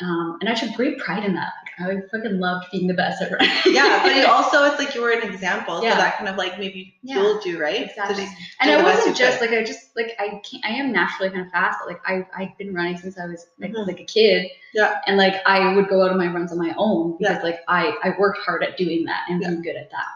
[0.02, 1.54] Um, and I took great pride in that.
[1.78, 3.48] I fucking loved being the best at running.
[3.66, 5.92] yeah, but it also it's like you were an example, Yeah.
[5.92, 7.16] so that kind of like maybe Yeah.
[7.16, 7.82] fueled you, right?
[7.88, 8.24] Exactly.
[8.24, 9.50] Just and I wasn't just could.
[9.50, 12.26] like I just like I can't I am naturally kind of fast, but like I
[12.36, 13.86] I've been running since I was like Mhm.
[13.86, 14.48] like a kid.
[14.72, 15.00] Yeah.
[15.06, 17.42] And like I would go out on my runs on my own because Yeah.
[17.42, 19.48] like I I worked hard at doing that and Yeah.
[19.48, 20.06] being good at that.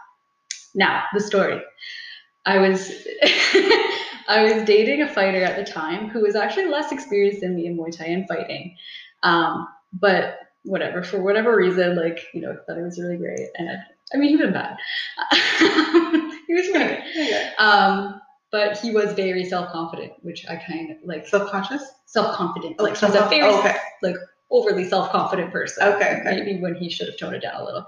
[0.75, 1.61] Now the story.
[2.45, 2.89] I was
[4.27, 7.65] I was dating a fighter at the time who was actually less experienced than me
[7.65, 8.75] in Muay Thai and fighting.
[9.23, 13.47] Um, but whatever, for whatever reason, like, you know, thought it was really great.
[13.57, 13.79] And
[14.13, 14.77] I mean, he wasn't bad.
[16.47, 16.99] he was pretty good.
[17.11, 17.51] Okay.
[17.59, 21.83] Um, but he was very self-confident, which I kind of like Self-conscious?
[22.05, 22.77] self-confident.
[22.79, 24.15] Oh, like he's a self- very oh, okay.
[24.49, 25.87] overly self-confident person.
[25.87, 26.41] Okay, okay.
[26.41, 27.87] Maybe when he should have toned it down a little.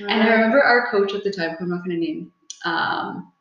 [0.00, 2.30] And I remember our coach at the time, who I'm not going to name,
[2.66, 3.32] um,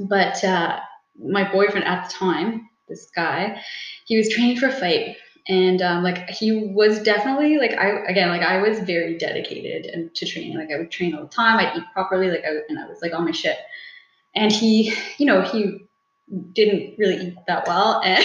[0.00, 0.80] but uh,
[1.18, 3.60] my boyfriend at the time, this guy,
[4.06, 5.16] he was training for a fight,
[5.48, 10.14] and um, like he was definitely like I again like I was very dedicated and
[10.14, 10.56] to training.
[10.56, 11.58] Like I would train all the time.
[11.58, 12.30] I'd eat properly.
[12.30, 13.56] Like I and I was like on my shit.
[14.34, 15.88] And he, you know, he
[16.52, 18.24] didn't really eat that well, and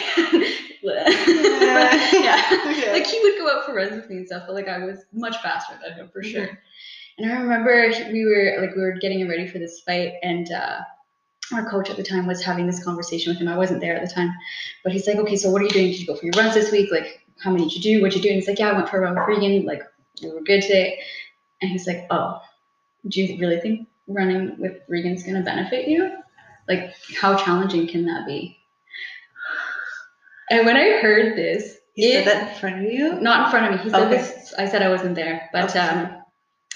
[0.84, 2.92] yeah, Okay.
[2.92, 5.06] like he would go out for runs with me and stuff, but like I was
[5.14, 6.60] much faster than him for sure.
[7.18, 10.80] And I remember we were like we were getting ready for this fight, and uh,
[11.52, 13.48] our coach at the time was having this conversation with him.
[13.48, 14.32] I wasn't there at the time,
[14.84, 15.88] but he's like, "Okay, so what are you doing?
[15.88, 16.90] Did you go for your runs this week?
[16.92, 18.02] Like, how many did you do?
[18.02, 19.66] What you doing?" He's like, "Yeah, I went for a run with Regan.
[19.66, 19.84] Like,
[20.22, 21.00] we were good today."
[21.62, 22.42] And he's like, "Oh,
[23.08, 26.12] do you really think running with Regan's gonna benefit you?
[26.68, 28.58] Like, how challenging can that be?"
[30.50, 33.14] And when I heard this, he said that in front of you.
[33.20, 33.84] not in front of me.
[33.84, 34.18] He said Okay.
[34.18, 34.54] this.
[34.58, 35.80] I said I wasn't there, but Okay.
[35.80, 36.18] um,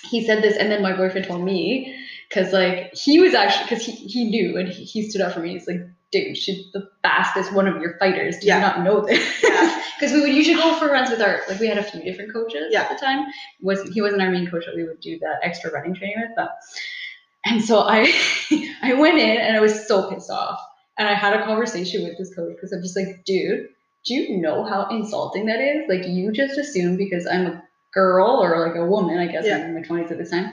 [0.10, 1.95] he said this, and then my boyfriend told me
[2.29, 5.39] because like he was actually because he, he knew and he, he stood up for
[5.39, 5.53] me.
[5.53, 8.37] He's like, dude, she's the fastest one of your fighters.
[8.39, 8.55] Do Yeah.
[8.55, 9.43] you not know this?
[9.43, 9.83] Yeah.
[9.99, 12.31] Because we would usually go for runs with our like we had a few different
[12.31, 12.81] coaches Yeah.
[12.83, 13.25] at the time.
[13.61, 16.29] Was he wasn't our main coach that we would do the extra running training with,
[16.35, 16.51] but
[17.45, 18.01] and so I
[18.83, 20.59] I went in and I was so pissed off.
[20.99, 23.67] And I had a conversation with this coach because I'm just like, dude,
[24.05, 25.83] do you know how insulting that is?
[25.89, 27.63] Like you just assume because I'm a
[27.93, 29.57] girl or like a woman, I guess Yeah.
[29.57, 30.51] I'm in my twenties at this time,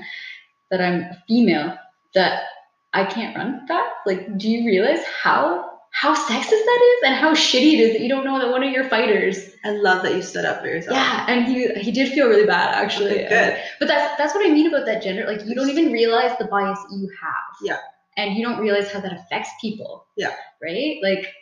[0.71, 1.77] that I'm a female,
[2.15, 2.45] that
[2.93, 3.95] I can't run fast.
[4.07, 8.01] Like, do you realize how how sexist that is and how shitty it is that
[8.03, 10.67] you don't know that one of your fighters I love that you stood up for
[10.67, 10.97] yourself.
[10.97, 13.25] yeah, and he he did feel really bad actually.
[13.25, 13.63] Okay, good.
[13.79, 15.25] But that's that's what I mean about that gender.
[15.27, 17.57] Like you don't even realize the bias you have.
[17.63, 17.79] Yeah.
[18.17, 20.07] And you don't realize how that affects people.
[20.17, 20.35] Yeah.
[20.63, 20.99] Right?
[21.03, 21.33] Like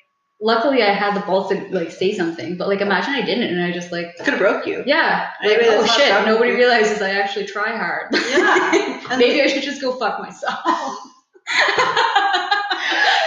[0.43, 3.63] luckily I had the balls to like say something, but like imagine I didn't and
[3.63, 4.83] I just like Could have broke you.
[4.87, 6.57] yeah, like, Maybe oh shit, nobody you.
[6.59, 8.09] realizes I actually try hard.
[8.13, 9.07] Yeah.
[9.19, 10.59] Maybe I should just go fuck myself.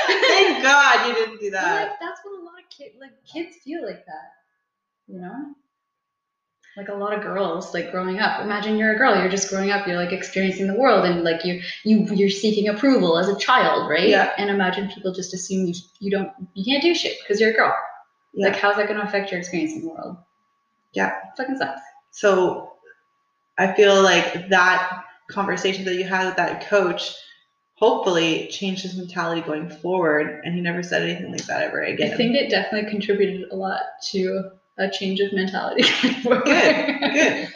[0.08, 1.88] Thank God you didn't do But, that.
[1.90, 4.32] like that's what a lot of kids like kids feel like that
[5.08, 5.54] you know
[6.78, 9.72] like a lot of girls like growing up imagine you're a girl you're just growing
[9.72, 13.38] up you're like experiencing the world and like you you you're seeking approval as a
[13.38, 14.32] child right Yeah.
[14.38, 17.54] and imagine people just assume you you don't you can't do shit because you're a
[17.54, 17.74] girl
[18.34, 18.48] Yeah.
[18.50, 20.18] like how's that going to affect your experience in the world
[20.94, 21.14] Yeah.
[21.38, 22.74] fucking sucks So
[23.58, 27.14] I feel like that conversation that you had with that coach
[27.76, 32.14] hopefully changed his mentality going forward and he never said anything like that ever again.
[32.14, 35.84] i think it definitely contributed a lot to a change of mentality
[36.24, 37.48] good, good.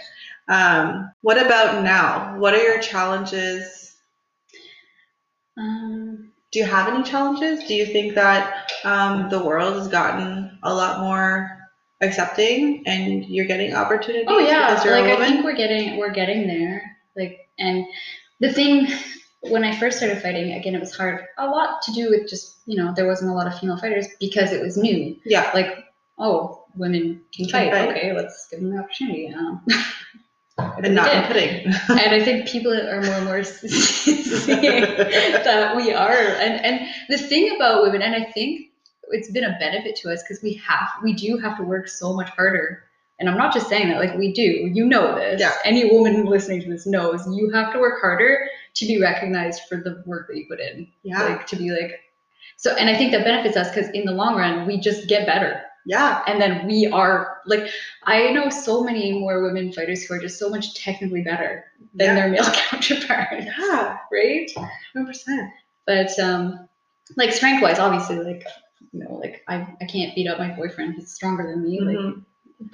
[0.48, 2.38] Um, what about now?
[2.40, 3.96] What are your challenges?
[5.58, 7.64] um Do you have any challenges?
[7.68, 11.58] Do you think that um, the world has gotten a lot more
[12.02, 16.98] accepting and you're getting opportunities Oh yeah, like I think we're getting we're getting there.
[17.16, 17.86] Like and
[18.40, 18.88] the thing
[19.42, 21.26] when I first started fighting, again it was hard.
[21.38, 24.08] A lot to do with just, you know, there wasn't a lot of female fighters
[24.20, 25.16] because it was new.
[25.26, 25.86] yeah, Like,
[26.18, 27.72] oh, women can fight.
[27.72, 27.90] fight.
[27.90, 29.32] Okay, let's give them the opportunity.
[29.34, 29.62] Um,
[30.58, 31.66] and not did.
[31.90, 36.12] and I think people are more and more seeing that we are.
[36.12, 38.72] And and the thing about women, and I think
[39.10, 42.14] it's been a benefit to us because we have we do have to work so
[42.14, 42.84] much harder.
[43.20, 44.42] And I'm not just saying that, like we do.
[44.42, 45.42] You know this.
[45.42, 45.52] Yeah.
[45.66, 49.76] Any woman listening to this knows you have to work harder to be recognized for
[49.76, 50.88] the work that you put in.
[51.04, 52.00] Yeah, Like to be like
[52.56, 55.26] so and I think that benefits us because in the long run we just get
[55.26, 57.68] better yeah, and then we are like
[58.04, 62.08] i know so many more women fighters who are just so much technically better than
[62.10, 62.16] Yeah.
[62.16, 63.46] their male counterparts.
[63.60, 64.50] Yeah, right?
[64.94, 65.50] hundred percent.
[65.86, 66.68] but um
[67.18, 68.44] like strength wise obviously like
[68.92, 70.96] you know like i i can't beat up my boyfriend.
[70.96, 71.88] He's stronger than me Mhm.
[71.96, 72.24] like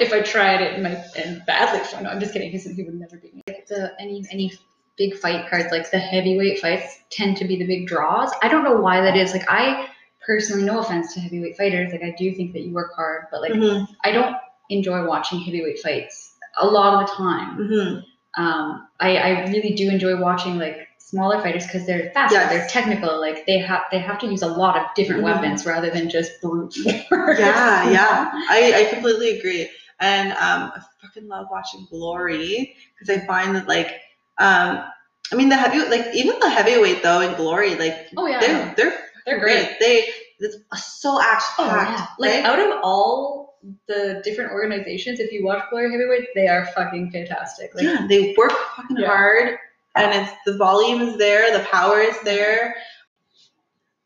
[0.00, 2.94] if i tried it might end badly for no i'm just kidding 'cause he would
[2.94, 3.42] never beat me.
[3.46, 4.52] Like the any any
[4.96, 8.32] big fight cards like the heavyweight fights tend to be the big draws.
[8.42, 9.32] I don't know why that is.
[9.32, 9.88] Like i
[10.28, 13.40] personally no offense to heavyweight fighters like i do think that you work hard but
[13.40, 14.36] like Mhm, I don't
[14.70, 17.50] enjoy watching heavyweight fights a lot of the time.
[17.58, 18.02] mhm.
[18.36, 22.50] Um, I, I really do enjoy watching like smaller fighters because they're faster, Yes.
[22.50, 25.24] they're technical, like they have they have to use a lot of different Mhm.
[25.24, 26.74] weapons rather than just brute
[27.08, 27.38] force.
[27.38, 28.30] Yeah, yeah.
[28.50, 29.70] I, I completely agree.
[30.00, 33.90] And um, I fucking love watching Glory because I find that like
[34.38, 34.84] um,
[35.32, 38.74] I mean the heavy like even the heavyweight though in Glory like Oh yeah, they're
[38.76, 39.78] they're they're great.
[39.78, 39.80] great.
[39.80, 40.08] They
[40.40, 40.56] it's
[41.00, 45.90] so action Oh yeah, like out of all the different organizations, if you watch Glory
[45.90, 47.74] Heavyweight, they are fucking fantastic.
[47.74, 49.08] Like, yeah, they work fucking Yeah.
[49.08, 49.58] hard,
[49.96, 52.76] and it's the volume is there, the power is there.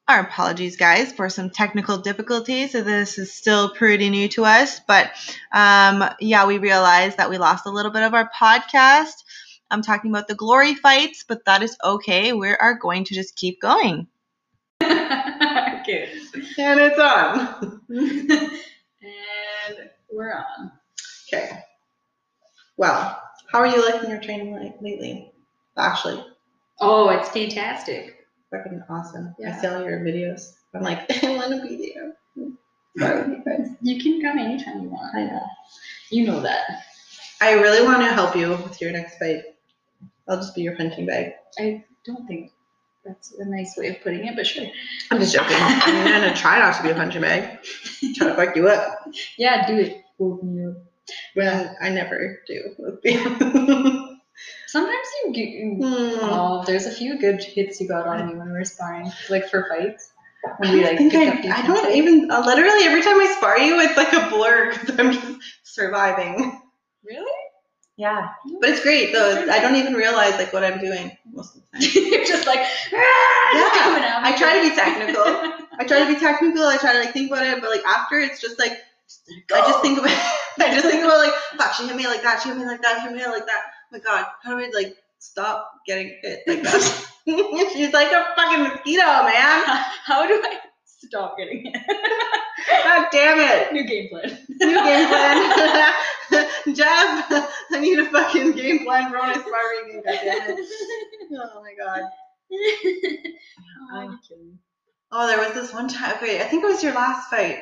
[0.08, 2.72] Our apologies, guys, for some technical difficulties.
[2.72, 5.12] So this is still pretty new to us, but
[5.52, 9.12] um, yeah, we realized that we lost a little bit of our podcast.
[9.70, 12.32] I'm talking about the glory fights, but that is okay.
[12.32, 14.06] We are going to just keep going.
[15.80, 16.12] okay.
[16.58, 17.80] And it's on.
[19.02, 20.72] and we're on.
[21.32, 21.50] Okay.
[22.76, 25.32] Well, how are you liking your training lately?
[25.76, 26.24] Ashley,
[26.80, 28.26] Oh, it's fantastic.
[28.50, 29.34] fucking awesome.
[29.38, 29.60] I Yeah.
[29.60, 30.52] see all your videos.
[30.74, 32.12] I'm like, I want to be there.
[32.34, 32.58] You.
[33.82, 35.14] You can come anytime you want.
[35.14, 35.42] I know.
[36.10, 36.64] You know that.
[37.40, 39.42] I really want to help you with your next fight.
[40.28, 41.32] I'll just be your punching bag.
[41.58, 42.52] I don't think
[43.04, 44.66] that's a nice way of putting it, but sure.
[45.10, 45.56] I'm just joking.
[45.58, 47.58] I'm gonna try not to be a punching bag.
[48.14, 49.08] Try to fuck you up.
[49.36, 50.02] Yeah, do it.
[50.18, 50.76] Hold me up.
[51.34, 52.62] But I never do.
[54.68, 55.76] Sometimes you get.
[55.76, 56.18] Hmm.
[56.22, 59.48] Oh, there's a few good hits you got on me when we were sparring, like
[59.48, 60.12] for fights.
[60.44, 63.58] I When we like think I, I don't even uh, literally every time I spar
[63.58, 66.60] you, it's like a blur because I'm just surviving.
[67.04, 67.41] Really?
[68.02, 69.46] Yeah, but it's great though.
[69.48, 71.88] I don't even realize like what I'm doing most of the time.
[72.10, 74.24] You're just like, ah, Yeah, coming out.
[74.24, 75.22] I try to be technical.
[75.78, 76.64] I try to be technical.
[76.64, 78.72] I try to like think about it, but like after it's just like
[79.54, 80.10] I just think about
[80.58, 82.42] I just think about like fuck she hit me like that.
[82.42, 83.02] She hit me like that.
[83.02, 83.62] She hit me like that.
[83.70, 87.06] Oh my god, how do I like stop getting hit like that?
[87.72, 89.62] She's like a fucking mosquito, man.
[90.02, 90.58] How do I
[90.98, 91.76] stop getting hit?
[92.66, 93.72] God damn it.
[93.72, 94.38] New game plan.
[94.48, 95.92] New game plan.
[96.74, 97.26] Jeff,
[97.70, 100.02] I need a fucking game plan for when I start reading.
[100.04, 100.56] God damn.
[101.34, 102.02] Oh my god.
[103.92, 104.18] oh.
[105.10, 106.14] Oh, there was this one time.
[106.16, 107.60] Okay, I think it was your last fight.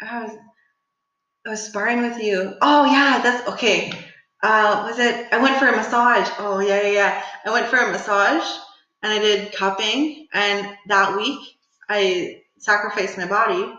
[0.00, 0.36] I was,
[1.46, 2.54] I was sparring with you.
[2.60, 3.92] Oh yeah, that's okay.
[4.42, 5.28] Uh, was it?
[5.32, 6.28] I went for a massage.
[6.38, 7.22] Oh yeah, yeah, yeah.
[7.44, 8.44] I went for a massage
[9.02, 10.26] and I did cupping.
[10.32, 11.40] And that week,
[11.88, 13.72] I sacrificed my body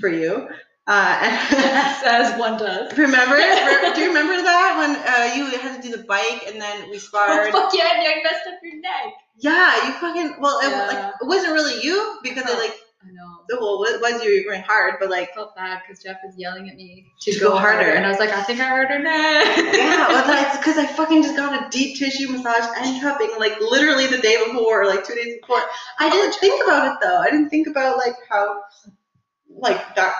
[0.00, 0.48] for you.
[0.90, 1.16] Uh,
[2.04, 2.96] As, one does.
[2.98, 3.36] remember?
[3.36, 6.98] Do you remember that when uh, you had to do the bike and then we
[6.98, 7.50] sparred?
[7.54, 9.14] Oh, Fuck yeah, and you messed up your neck.
[9.38, 10.34] Yeah, you fucking.
[10.40, 10.86] Well, it, Yeah.
[10.88, 12.58] like, it wasn't really you because it No.
[12.58, 13.60] like I know.
[13.60, 14.30] well, it was you.
[14.30, 15.30] You were going hard, but like.
[15.30, 17.76] I felt bad because Jeff was yelling at me to, To go go, harder.
[17.76, 17.92] harder.
[17.92, 19.56] and I was like, I think I hurt her neck.
[19.74, 23.58] Yeah, well, that's because I fucking just got a deep tissue massage and cupping like
[23.60, 25.62] literally the day before, like two days before.
[26.00, 27.18] I didn't think about it though.
[27.18, 28.60] I didn't think about like how,
[29.48, 30.14] like that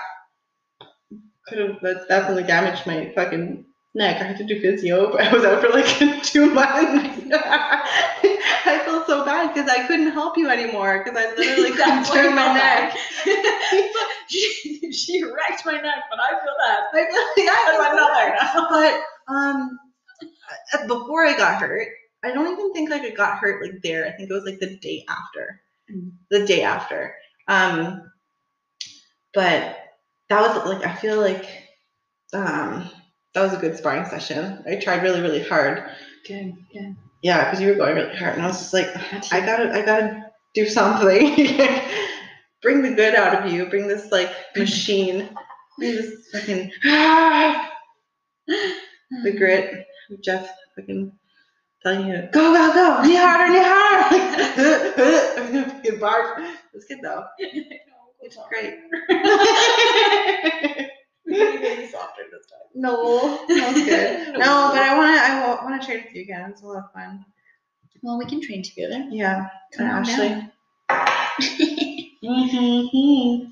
[1.46, 4.20] could have that definitely damaged my fucking neck.
[4.20, 5.86] I had to do physio, but I was out for like
[6.22, 7.24] two months.
[7.32, 12.34] I felt so bad because I couldn't help you anymore because I literally couldn't turn
[12.34, 12.96] my neck.
[14.28, 16.80] she, she wrecked my neck, but I feel that.
[16.92, 18.68] I feel yeah, I know.
[19.28, 19.78] But um,
[20.74, 21.88] uh, before I got hurt,
[22.22, 24.06] I don't even think like I got hurt like there.
[24.06, 26.12] I think it was like the day after, Mm.
[26.30, 27.14] the day after.
[27.48, 28.12] Um,
[29.34, 29.76] but
[30.30, 31.44] that was like I feel like
[32.32, 32.88] um
[33.34, 34.64] that was a good sparring session.
[34.66, 35.84] I tried really really hard.
[36.26, 36.96] Good, good.
[37.22, 38.88] Yeah, because you were going really hard, and I was just like,
[39.32, 41.36] I gotta I gotta do something.
[42.62, 43.66] bring the good out of you.
[43.66, 45.28] Bring this like machine.
[45.78, 46.72] Bring this fucking
[48.46, 51.12] the grit of Jeff fucking
[51.82, 54.16] telling you, go, go, go, knee harder, knee harder.
[55.40, 56.54] I'm gonna fucking barf.
[56.72, 57.24] It's good though.
[58.22, 58.74] It's great.
[61.26, 62.58] Maybe softer this time.
[62.74, 64.32] no, that's good.
[64.38, 64.38] No,
[64.72, 65.22] but I want to.
[65.22, 66.50] I want to trade with you again.
[66.50, 67.24] It's a lot of fun.
[68.02, 69.06] Well, we can train together.
[69.10, 70.50] Yeah, Come on Ashley.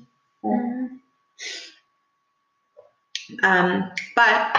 [3.43, 4.51] Um, but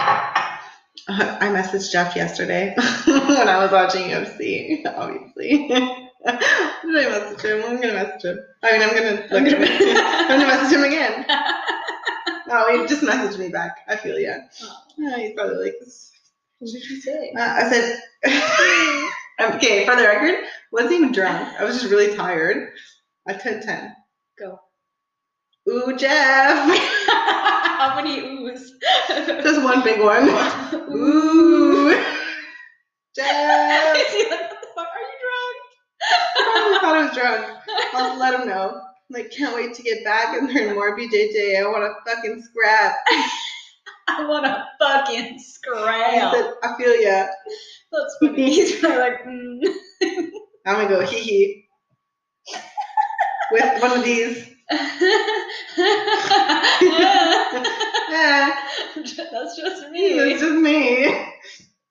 [1.07, 2.73] I messaged Jeff yesterday
[3.05, 5.67] when I was watching UFC, obviously.
[6.25, 6.35] Did
[7.05, 7.63] I message him?
[7.65, 8.39] I'm gonna message him.
[8.63, 9.97] I mean, I'm gonna I'm gonna- him.
[9.97, 11.25] I'm gonna message him again.
[12.53, 13.77] Oh, he just messaged me back.
[13.87, 14.33] I feel ya.
[14.97, 16.11] Yeah, he's probably like this.
[16.59, 17.31] What did you say?
[17.33, 18.01] Uh, I said,
[19.55, 21.47] okay, for the record, wasn't even drunk.
[21.57, 22.73] I was just really tired.
[23.25, 23.95] I 10 10.
[24.37, 24.59] Go.
[25.69, 26.77] Ooh, Jeff.
[27.07, 28.67] How many oohs?
[29.07, 30.27] Just one big one.
[30.93, 31.91] Ooh.
[33.15, 33.95] Jeff.
[33.97, 34.87] Is he like, what the fuck?
[34.87, 35.17] Are you
[36.53, 37.57] I thought I was drunk.
[37.93, 38.81] I'll let him know.
[39.09, 41.59] Like, can't wait to get back and learn more BJJ.
[41.61, 42.95] I want to fucking scrap.
[44.07, 46.33] I want to fucking I scram.
[46.33, 47.27] said, I feel ya.
[47.91, 48.53] That's funny.
[48.53, 49.61] He's probably like, mm.
[50.65, 51.65] I'm gonna go hee hee
[53.51, 54.47] with one of these.
[58.11, 58.55] Yeah,
[58.95, 60.17] That's just me.
[60.17, 61.05] That's just me.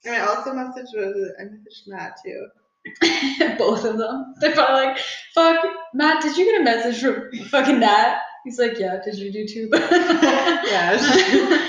[0.04, 1.32] And I also messaged was it?
[1.40, 2.46] I messaged Matt too.
[3.58, 4.34] Both of them.
[4.40, 4.98] They're probably like,
[5.34, 5.64] fuck,
[5.94, 8.20] Matt, did you get a message from fucking Nat?
[8.44, 9.68] He's like, yeah, did you do too?
[9.72, 10.96] Yeah,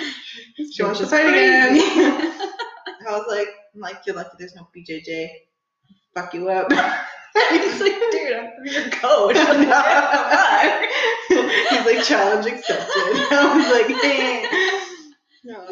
[0.72, 1.80] she, wants to fight again.
[1.82, 5.30] I was like, I'm like, you're lucky there's no BJJ.
[6.14, 6.72] Fuck you up.
[7.50, 9.36] He's like, dude, I'm your coach.
[9.36, 9.66] Come on.
[11.86, 13.28] like challenge accepted.
[13.32, 14.46] I was like, hey.
[15.44, 15.66] No.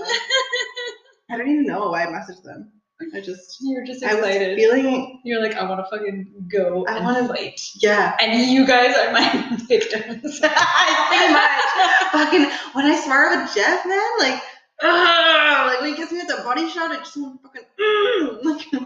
[1.29, 2.71] I don't even know why I messaged them.
[3.16, 4.41] I just You're just excited.
[4.43, 7.60] I was feeling You're like, I want to fucking go I wanna- fight.
[7.76, 8.16] yeah.
[8.20, 10.39] And you guys are my victims.
[10.43, 12.12] I pretty much.
[12.12, 14.41] Fucking when I spar with Jeff, man, like,
[14.82, 17.64] ugh, like when he gets me with the body shot, I just want to fucking,
[17.80, 18.84] mm, like,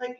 [0.00, 0.16] like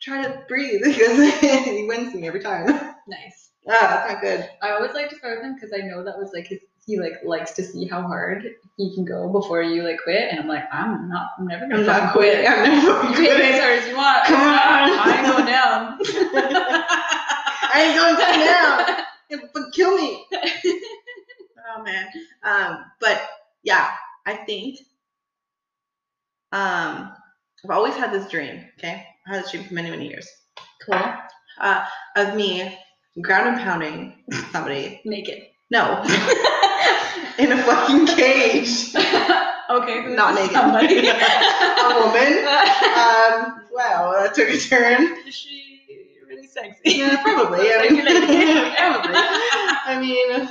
[0.00, 2.66] try to breathe because he wins me every time.
[3.08, 3.50] Nice.
[3.68, 4.48] Ah, that's not good.
[4.62, 7.00] I always like to start with him because I know that was like his, he
[7.00, 8.44] like likes to see how hard
[8.76, 10.30] he can go before you like quit.
[10.30, 12.46] And I'm like, I'm not, I'm never gonna I'm not fucking quitting.
[12.46, 14.24] I'm never You quit as hard as you want.
[14.26, 14.46] Come on.
[14.46, 15.98] I ain't going down.
[17.74, 19.04] I ain't going down.
[19.28, 20.24] Yeah, but kill me.
[21.76, 22.06] oh man.
[22.44, 23.28] Um, but
[23.64, 23.90] yeah,
[24.24, 24.78] I think
[26.52, 27.12] um
[27.64, 29.04] I've always had this dream, okay?
[29.26, 30.28] I had this dream for many, many years.
[30.84, 31.02] Cool.
[31.60, 31.84] Uh
[32.14, 32.78] of me
[33.20, 34.22] ground and pounding
[34.52, 35.00] somebody.
[35.04, 35.42] Naked.
[35.68, 36.04] No.
[37.38, 38.94] in a fucking cage.
[39.70, 40.06] okay.
[40.14, 40.52] Not naked.
[40.52, 41.08] Somebody.
[41.08, 42.46] a woman.
[42.96, 45.18] Um wow, that took a turn.
[45.26, 45.88] Is she
[46.26, 46.98] really sexy?
[46.98, 47.68] Yeah, probably.
[47.70, 48.02] I mean,
[48.74, 49.14] probably.
[49.14, 50.48] I mean,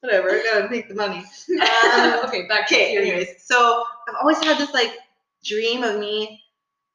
[0.00, 0.30] whatever.
[0.30, 1.18] I gotta make the money.
[1.18, 2.96] Um, okay, back to okay.
[2.96, 4.96] Anyways, so I've always had this like
[5.44, 6.40] dream of me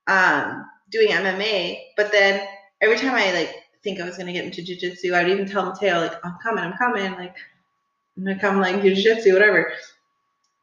[0.07, 2.47] um, doing MMA, but then
[2.81, 5.99] every time I like think I was gonna get into jujitsu, I'd even tell Mateo
[5.99, 7.35] like, "I'm coming, I'm coming, like
[8.17, 9.71] I'm come like jujitsu, whatever."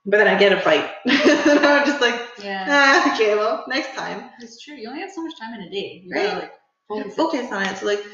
[0.06, 2.66] But then I get a fight, and I'm just like, Yeah.
[2.68, 4.28] ah, okay, well, next time.
[4.40, 4.74] It's true.
[4.74, 6.02] You only have so much time in a day.
[6.04, 6.26] You Right.
[6.26, 6.52] gotta like
[6.88, 7.14] focus.
[7.14, 7.78] focus on it.
[7.78, 8.04] So like,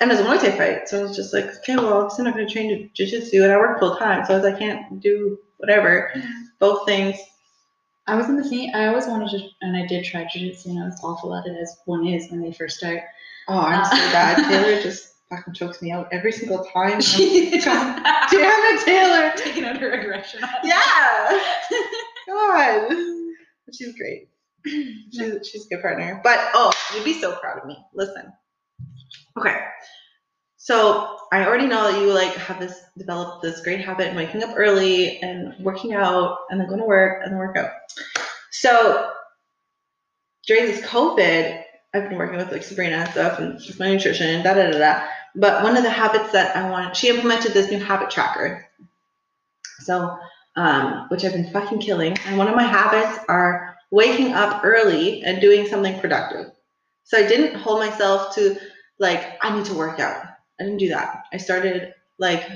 [0.00, 2.10] and it was a Muay Thai fight, so I was just like, okay, well, I'm
[2.10, 4.58] still not gonna train jiu-jitsu, and I work full time, so I was like, I
[4.58, 6.12] can't do whatever,
[6.58, 7.16] both things.
[8.06, 8.74] I was in the scene.
[8.74, 11.56] I always wanted to, and I did try jiu-jitsu, and I was awful at it
[11.60, 13.02] as one is when they first start.
[13.48, 14.48] Oh, I'm so Uh, bad.
[14.48, 17.00] Taylor just fucking chokes me out every single time.
[17.00, 19.32] She just Damn it, Taylor.
[19.36, 20.40] taking out her aggression.
[20.62, 21.40] Yeah.
[22.26, 22.88] God.
[23.66, 24.28] But she's great.
[24.64, 26.20] She's she's a good partner.
[26.22, 27.76] But oh, you'd be so proud of me.
[27.94, 28.32] Listen.
[29.36, 29.58] Okay.
[30.56, 34.44] So I already know that you like have this developed this great habit of waking
[34.44, 37.70] up early and working out and then going to work and then work out.
[38.52, 39.10] So
[40.46, 44.28] during this COVID, I've been working with like Sabrina and stuff and just my nutrition
[44.28, 45.06] and da da da da.
[45.34, 48.66] But one of the habits that I wanted, she implemented this new habit tracker.
[49.80, 50.18] So,
[50.56, 52.16] um, which I've been fucking killing.
[52.26, 56.52] And one of my habits are waking up early and doing something productive.
[57.04, 58.56] So I didn't hold myself to
[58.98, 60.24] like, I need to work out.
[60.60, 61.24] I didn't do that.
[61.32, 62.46] I started like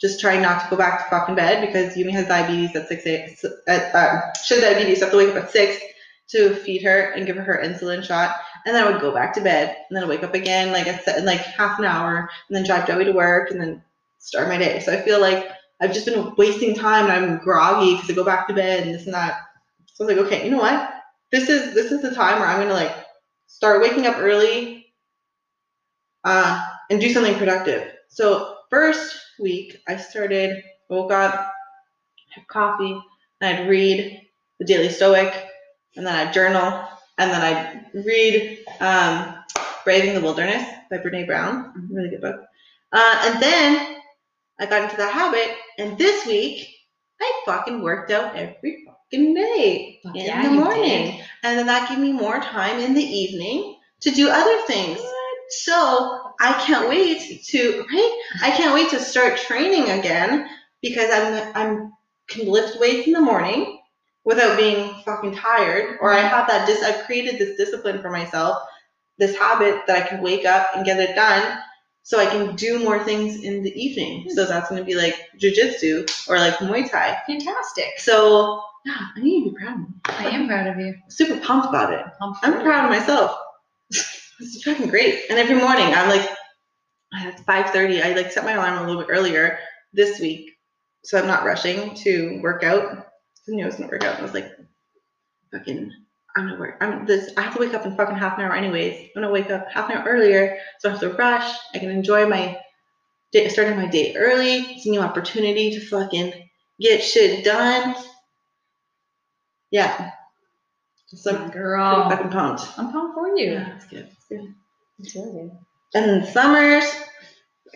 [0.00, 3.06] just trying not to go back to fucking bed because Yumi has diabetes at 6
[3.06, 3.30] a.m.
[3.68, 5.82] Uh, she has diabetes, so I have to wake up at 6
[6.30, 8.36] to feed her and give her her insulin shot.
[8.64, 10.96] And then I would go back to bed and then wake up again like I
[10.98, 13.82] said, in like half an hour and then drive Joey to work and then
[14.18, 14.80] start my day.
[14.80, 15.50] So I feel like
[15.80, 18.94] I've just been wasting time and I'm groggy because I go back to bed and
[18.94, 19.40] this and that.
[19.94, 20.94] So I was like, okay, you know what?
[21.32, 22.94] This is this is the time where I'm gonna like
[23.46, 24.86] start waking up early
[26.24, 27.92] uh, and do something productive.
[28.08, 31.52] So first week I started woke up,
[32.30, 33.00] have coffee,
[33.40, 34.20] and I'd read
[34.58, 35.32] the Daily Stoic,
[35.96, 36.86] and then I'd journal,
[37.18, 39.36] and then I'd read um,
[39.84, 42.42] Braving the Wilderness by Brene Brown, really good book.
[42.92, 43.96] Uh, and then
[44.60, 46.68] I got into that habit, and this week
[47.20, 51.88] I fucking worked out every fucking day Fuck in yeah, the morning, and then that
[51.88, 55.00] gave me more time in the evening to do other things.
[55.48, 58.22] So I can't wait to right.
[58.42, 60.48] I can't wait to start training again
[60.80, 61.92] because I'm I'm
[62.28, 63.81] can lift weights in the morning
[64.24, 66.82] without being fucking tired, or I have that dis.
[66.82, 68.58] I've created this discipline for myself,
[69.18, 71.58] this habit that I can wake up and get it done,
[72.02, 74.30] so I can do more things in the evening.
[74.30, 74.50] So hmm.
[74.50, 77.20] that's gonna be like jujitsu or like Muay Thai.
[77.26, 77.98] Fantastic.
[77.98, 79.94] So yeah, I need to be proud of me.
[80.06, 80.94] I am proud of you.
[81.08, 82.04] Super pumped about it.
[82.20, 83.38] I'm, I'm proud of myself.
[84.40, 85.26] It's fucking great.
[85.30, 86.28] And every morning I'm like
[87.14, 88.02] at 5:30.
[88.02, 89.58] I like set my alarm a little bit earlier
[89.92, 90.52] this week,
[91.04, 93.11] so I'm not rushing to work out.
[93.48, 94.18] I knew I was gonna work out.
[94.18, 94.50] I was like,
[95.52, 95.92] fucking,
[96.36, 96.76] I'm gonna work.
[96.80, 97.30] I'm this.
[97.36, 99.10] I have to wake up in fucking half an hour anyways.
[99.16, 101.56] I'm gonna wake up half an hour earlier, so I have to rush.
[101.74, 102.58] I can enjoy my
[103.32, 104.56] day, starting my day early.
[104.58, 106.32] It's a new opportunity to fucking
[106.80, 107.94] get shit done.
[109.70, 110.10] Yeah.
[111.06, 112.08] So I'm girl.
[112.08, 112.62] fucking pumped.
[112.78, 113.52] I'm pumped for you.
[113.52, 114.08] Yeah, that's good.
[114.08, 114.54] That's good.
[115.00, 115.50] It's really good.
[115.94, 116.84] And in the summers,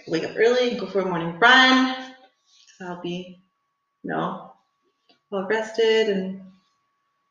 [0.09, 2.15] wake up early, go for a morning run.
[2.81, 3.43] I'll be,
[4.03, 4.53] you know,
[5.31, 6.41] well rested and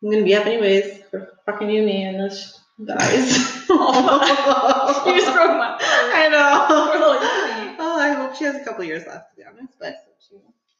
[0.03, 3.37] I'm gonna be up anyways for fucking Yumi unless she dies.
[3.37, 3.79] You just broke
[5.57, 5.81] my heart.
[5.81, 6.65] I know.
[6.67, 7.75] Poor little Yumi.
[7.79, 9.95] Oh, I hope she has a couple years left, to be honest, but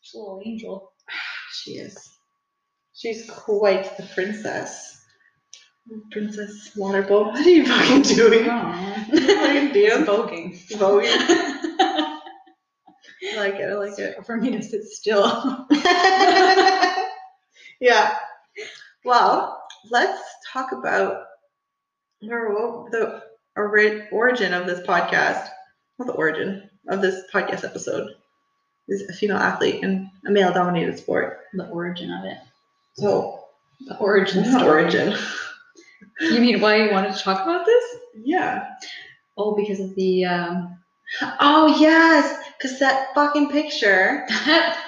[0.06, 0.92] She's a little angel.
[1.52, 1.98] she is.
[2.94, 5.02] She's quite the princess.
[6.12, 7.26] Princess Waterbowl.
[7.28, 8.46] What are you fucking doing?
[8.46, 10.08] Fucking dance.
[10.08, 10.56] Voguing.
[10.74, 11.10] Voguing.
[11.10, 12.22] I
[13.38, 13.70] like it.
[13.70, 14.24] I like it.
[14.28, 15.68] For me to sit still.
[17.80, 18.16] yeah.
[19.04, 19.62] Well,
[19.92, 20.22] let's
[20.52, 21.24] talk about
[22.22, 23.22] the
[24.12, 25.48] origin of this podcast.
[26.00, 28.10] Not the origin of this podcast episode.
[28.88, 31.40] Is a female athlete in a male dominated sport.
[31.54, 32.38] The origin of it.
[32.94, 33.46] So,
[33.88, 34.84] The origin story.
[34.84, 35.16] origin.
[36.22, 37.84] You mean why you wanted to talk about this?
[38.24, 38.70] Yeah.
[39.38, 40.78] Oh, because of the um
[41.40, 42.44] Oh, yes.
[42.58, 44.26] Because that fucking picture.
[44.46, 44.80] that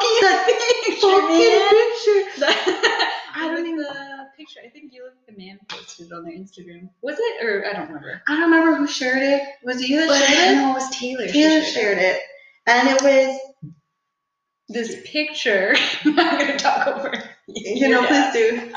[0.00, 0.46] That
[0.86, 1.68] picture, man.
[1.70, 2.46] picture.
[3.36, 4.60] I don't even the picture.
[4.64, 6.88] I think you look the man posted on their Instagram.
[7.02, 8.22] Was it or I don't remember.
[8.28, 9.42] I don't remember who shared it.
[9.64, 10.56] Was it you that But shared it?
[10.56, 11.26] no, it was Taylor.
[11.26, 12.20] Taylor shared shared it.
[12.66, 13.40] And it was,
[14.68, 15.74] This picture.
[16.04, 17.12] I'm gonna talk over.
[17.48, 18.30] you you know, Yeah.
[18.30, 18.72] please do.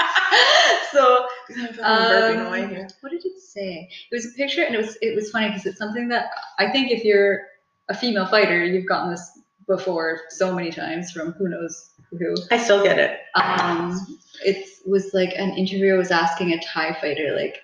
[0.91, 3.89] So I'm fucking burping Um, what did it say?
[4.11, 6.71] It was a picture, and it was it was funny because it's something that I
[6.71, 7.41] think if you're
[7.89, 9.36] a female fighter, you've gotten this
[9.67, 12.35] before so many times from who knows who.
[12.51, 13.19] I still get it.
[13.35, 13.99] Um,
[14.45, 17.57] it was like an interviewer was asking a Thai fighter, like,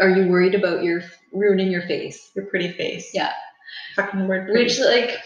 [0.00, 1.02] "Are you worried about your
[1.32, 3.10] ruining your face?" Your pretty face.
[3.14, 3.32] Yeah.
[3.96, 4.48] Fucking word.
[4.48, 4.64] pretty.
[4.64, 5.18] Which like,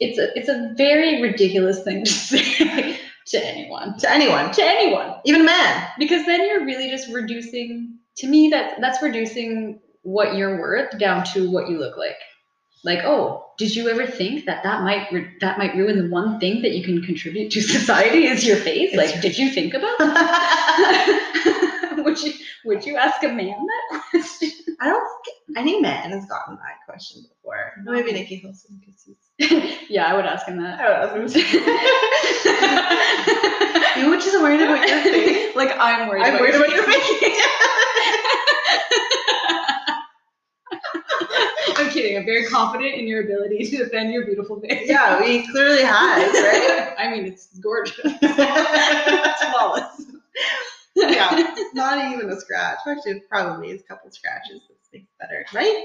[0.00, 3.96] it's a it's a very ridiculous thing to say to anyone.
[3.98, 5.14] to anyone, To anyone.
[5.24, 5.88] even a man.
[5.98, 11.24] because then you're really just reducing to me that that's reducing what you're worth down
[11.24, 12.16] to what you look like
[12.84, 15.08] like oh did you ever think that that might
[15.40, 18.90] that might ruin the one thing that you can contribute to society is your face
[18.92, 19.22] It's like right.
[19.22, 22.32] did you think about that would you
[22.64, 26.78] would you ask a man that question I don't think any man has gotten that
[26.88, 27.72] question before.
[27.84, 29.18] Maybe Nikki Hilson because he's.
[29.88, 31.40] yeah i would ask him that I don't know.
[34.02, 35.54] You were just worried about your face.
[35.56, 37.42] like i'm worried I'm about worried your about your face.
[41.76, 42.16] I'm kidding.
[42.16, 44.88] I'm very confident in your ability to defend your beautiful face.
[44.88, 46.94] yeah, we clearly have, right?
[46.98, 47.98] I mean, it's gorgeous.
[48.04, 50.06] it's flawless.
[50.96, 52.78] yeah, not even a scratch.
[52.86, 54.60] Actually, probably is a couple scratches.
[54.68, 55.84] This makes better, right?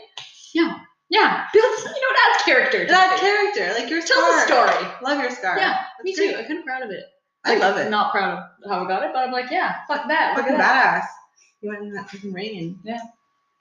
[0.54, 0.80] Yeah.
[1.10, 1.46] Yeah.
[1.52, 2.86] Because, you know, it adds character.
[2.86, 4.72] to That character, like your tells a scar.
[4.72, 4.92] story.
[5.02, 5.58] Love your scar.
[5.58, 6.36] Yeah, me That's too.
[6.38, 7.04] I'm kind of proud of it.
[7.46, 7.90] I Like, love it.
[7.90, 10.36] Not proud of how I got it, but I'm like, yeah, fuck that.
[10.36, 11.06] Fucking badass.
[11.62, 13.00] You went in that fucking ring and Yeah.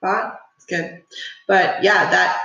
[0.01, 0.39] fought.
[0.59, 1.03] It's good.
[1.47, 2.41] But yeah, that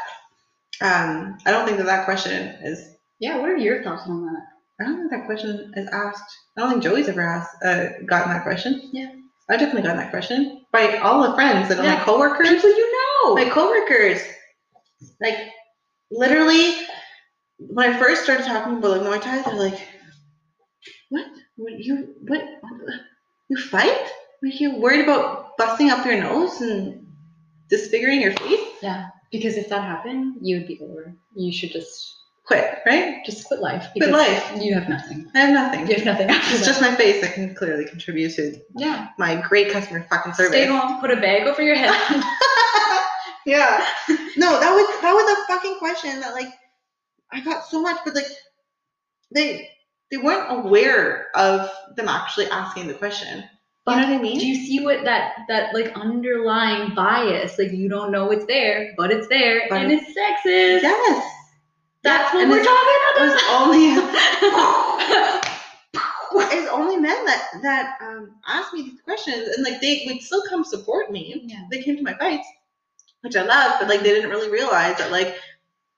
[0.81, 2.91] um, I don't think that that question is.
[3.19, 4.43] Yeah, what are your thoughts on that?
[4.81, 6.37] I don't think that question is asked.
[6.57, 8.91] I don't think Joey's ever asked, uh, gotten that question.
[8.93, 9.11] Yeah.
[9.49, 11.97] I've definitely gotten that question by all the friends and Yeah.
[11.97, 12.49] my coworkers.
[12.49, 12.93] People you
[13.25, 13.35] know.
[13.35, 14.21] my coworkers,
[15.21, 15.39] like
[16.11, 16.75] literally,
[17.59, 19.89] when I first started talking about like Muay Thai, they're like,
[21.11, 21.27] "What?
[21.57, 22.43] What you what?
[23.49, 24.09] You fight?
[24.43, 27.04] Are you worried about busting up your nose and
[27.69, 28.69] disfiguring your face?
[28.83, 31.15] yeah, because if that happened, you would be over.
[31.35, 32.15] You should just
[32.47, 33.25] Quit, right?
[33.25, 33.89] just quit life.
[33.97, 34.53] Quit life.
[34.61, 35.31] You have nothing.
[35.35, 35.89] I have nothing.
[35.89, 39.09] You have nothing after It's just my face that can clearly contribute to yeah.
[39.19, 40.53] my great customer fucking service.
[40.53, 41.91] Stay home, put a bag over your head.
[43.47, 43.87] yeah.
[44.37, 46.49] No, that was that was a fucking question that like
[47.33, 48.27] I got so much, but like
[49.35, 49.71] they
[50.11, 53.45] they weren't aware of them actually asking the question.
[53.87, 54.39] You know what I mean?
[54.39, 57.59] Do you see what that that like underlying bias?
[57.59, 60.83] Like you don't know it's there, but it's there, But and it's sexist.
[60.83, 61.31] yes.
[62.03, 63.85] That's what and we're it's- talking It was only
[66.57, 70.43] it's only men that that um asked me these questions and like they would still
[70.49, 71.43] come support me.
[71.45, 71.65] yeah.
[71.71, 72.47] They came to my fights,
[73.21, 75.37] which I love, but like they didn't really realize that like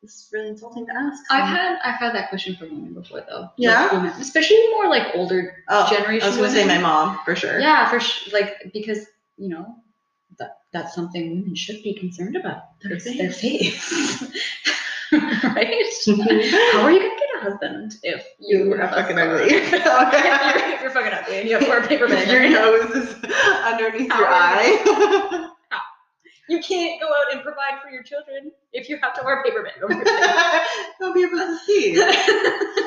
[0.06, 1.22] this is really insulting to ask.
[1.30, 3.40] I've um, had I've had that question from women before though.
[3.40, 3.92] Like, Yeah?
[3.92, 6.24] women- especially more like older oh, generation.
[6.24, 7.58] I was gonna say my mom for sure.
[7.58, 8.32] Yeah, for sure.
[8.32, 9.76] Like because you know
[10.38, 12.80] that that's something women should be concerned about.
[12.82, 14.22] Their It's their face.
[15.12, 15.92] right?
[16.06, 16.76] Mm-hmm.
[16.78, 19.44] How are you gonna get a husband if you You're fucking ugly.
[19.54, 22.28] if, you're, you're fucking ugly and you have to wear a paper bag.
[22.28, 23.14] Your nose is
[23.64, 25.50] underneath your eye.
[26.48, 29.44] You can't go out and provide for your children if you have to wear a
[29.44, 30.62] paper bag over your head.
[31.00, 31.96] Don't be able to see.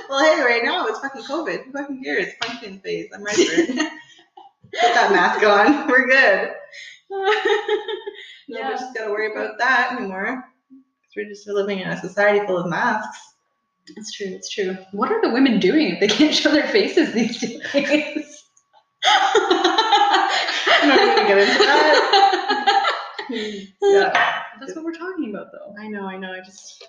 [0.10, 1.66] Well, hey, right now it's fucking COVID.
[1.66, 2.28] Who fucking cares?
[2.42, 3.10] Punch me in the face.
[3.14, 3.68] I'm ready for it.
[4.72, 5.88] Put that mask on.
[5.88, 6.54] We're good.
[8.48, 8.70] Yeah.
[8.70, 10.44] Nobody's got to worry about that anymore.
[11.16, 13.20] we're just living in a society full of masks.
[13.96, 14.26] It's true.
[14.28, 14.76] It's true.
[14.92, 18.44] What are the women doing if they can't show their faces these days?
[19.06, 22.86] I'm not gonna get into that.
[23.30, 24.42] Yeah.
[24.60, 25.69] That's what we're talking about, though.
[25.80, 26.32] I know, I know.
[26.34, 26.84] I just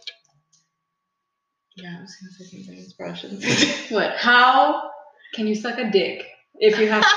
[1.76, 2.76] Yeah, I was gonna say something.
[2.82, 3.94] It's probably shouldn't say.
[3.94, 4.16] What?
[4.16, 4.90] How
[5.34, 6.26] can you suck a dick
[6.56, 7.08] if you have to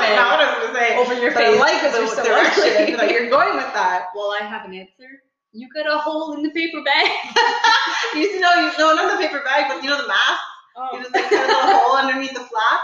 [0.00, 0.96] That's not what I was gonna say.
[0.96, 1.60] over your But I face?
[1.60, 4.06] like the direction that you're going with that.
[4.14, 5.08] Well, I have an answer.
[5.52, 7.10] You got a hole in the paper bag.
[8.14, 10.40] you know, you know, not the paper bag, but you know the mask.
[10.76, 10.88] Oh.
[10.92, 12.80] You Oh, just like cut a little hole underneath the flap.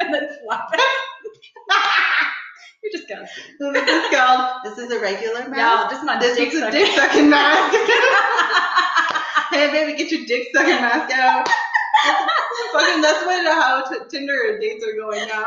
[0.00, 0.80] and then flap it.
[2.82, 3.44] You're disgusting.
[3.58, 4.60] so this is called.
[4.64, 5.90] This is a regular mask.
[5.92, 7.78] just not this dick is a dick sucking mask.
[9.50, 11.48] hey baby, get your dick sucking mask out.
[12.72, 15.44] Fucking that's what how t- Tinder dates are going now.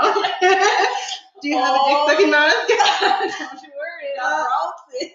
[1.41, 2.67] Do you have a dick sucking mask?
[2.69, 5.11] Don't you worry, Uh, I'll it.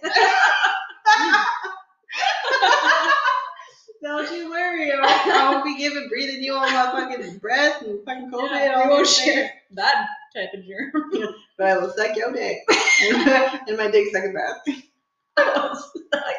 [4.03, 8.31] Don't you worry, I won't, be giving breathing you all my fucking breath and fucking
[8.31, 11.35] COVID Yeah, all we won't share that type of germ.
[11.59, 12.59] But I will suck your dick
[13.69, 14.61] in my dick sucking mask.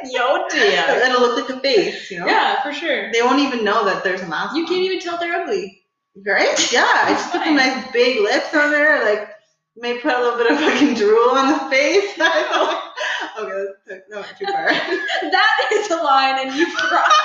[0.10, 0.84] Yo, dear.
[1.06, 2.26] It'll look like a face, you know.
[2.26, 3.12] Yeah, for sure.
[3.12, 4.56] They won't even know that there's a mask.
[4.56, 4.70] You on.
[4.70, 5.84] can't even tell they're ugly.
[6.26, 6.74] Right?
[6.74, 6.86] Yeah.
[6.86, 9.30] I just put some nice big lips on there, like
[9.78, 12.12] may put a little bit of fucking drool on the face.
[12.20, 14.68] okay, that's that went too far.
[14.68, 17.16] That is a line, and you crossed.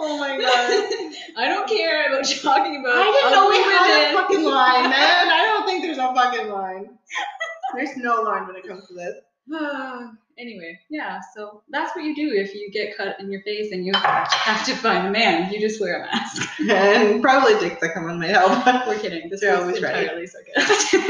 [0.00, 1.12] Oh my god.
[1.36, 2.96] I don't care about talking about.
[2.96, 5.28] I didn't know we had a fucking line, man.
[5.30, 6.98] I don't think there's a fucking line.
[7.74, 9.14] There's no line when it comes to this.
[10.38, 11.20] anyway, yeah.
[11.34, 14.64] So that's what you do if you get cut in your face and you have
[14.66, 15.52] to find a man.
[15.52, 16.48] You just wear a mask.
[16.60, 18.66] And probably dick come on might help.
[18.86, 19.28] We're kidding.
[19.30, 20.02] This They're is always ready.
[20.02, 21.00] entirely sarcastic.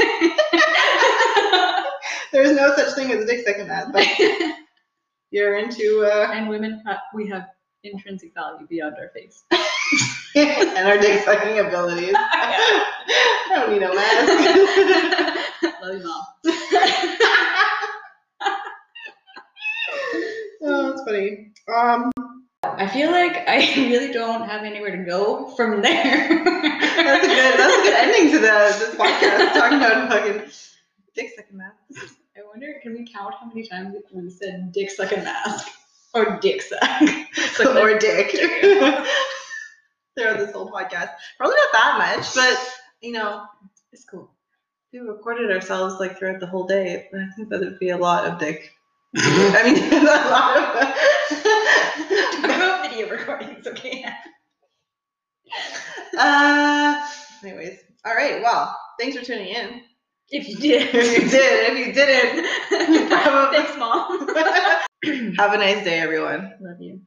[2.31, 4.05] There's no such thing as a dick second mask, but
[5.31, 7.47] you're into uh and women, ha- we have
[7.83, 9.43] intrinsic value beyond our face.
[10.35, 12.13] and our dick sucking abilities.
[12.17, 12.85] I
[13.49, 14.27] don't need no mask.
[15.81, 16.23] Love you, mom.
[20.61, 21.51] oh, that's funny.
[21.73, 22.11] Um,
[22.63, 23.57] I feel like I
[23.89, 26.27] really don't have anywhere to go from there.
[26.43, 27.59] that's a good.
[27.59, 29.53] That's a good ending to the this podcast.
[29.53, 30.51] Talking about fucking
[31.15, 35.11] dick sucking mask I wonder, can we count how many times we said dick suck
[35.11, 35.67] and mask?
[36.13, 36.81] Or dick suck.
[37.75, 38.31] Or dick.
[38.31, 39.05] Throughout
[40.37, 42.57] this whole podcast, probably not that much, but
[43.01, 43.45] you know,
[43.91, 44.31] it's cool.
[44.93, 48.25] we recorded ourselves like throughout the whole day, I think that would be a lot
[48.25, 48.71] of dick.
[49.15, 50.57] I mean, a lot
[52.39, 52.45] of.
[52.45, 54.05] about video recordings, okay?
[56.17, 57.07] uh,
[57.43, 58.41] anyways, all right.
[58.41, 59.81] Well, thanks for tuning in.
[60.29, 60.93] If you did.
[60.93, 62.45] If you did, if you didn't,
[63.51, 64.85] Thanks, mom.
[65.05, 66.53] Have a nice day, everyone.
[66.61, 67.01] Love you.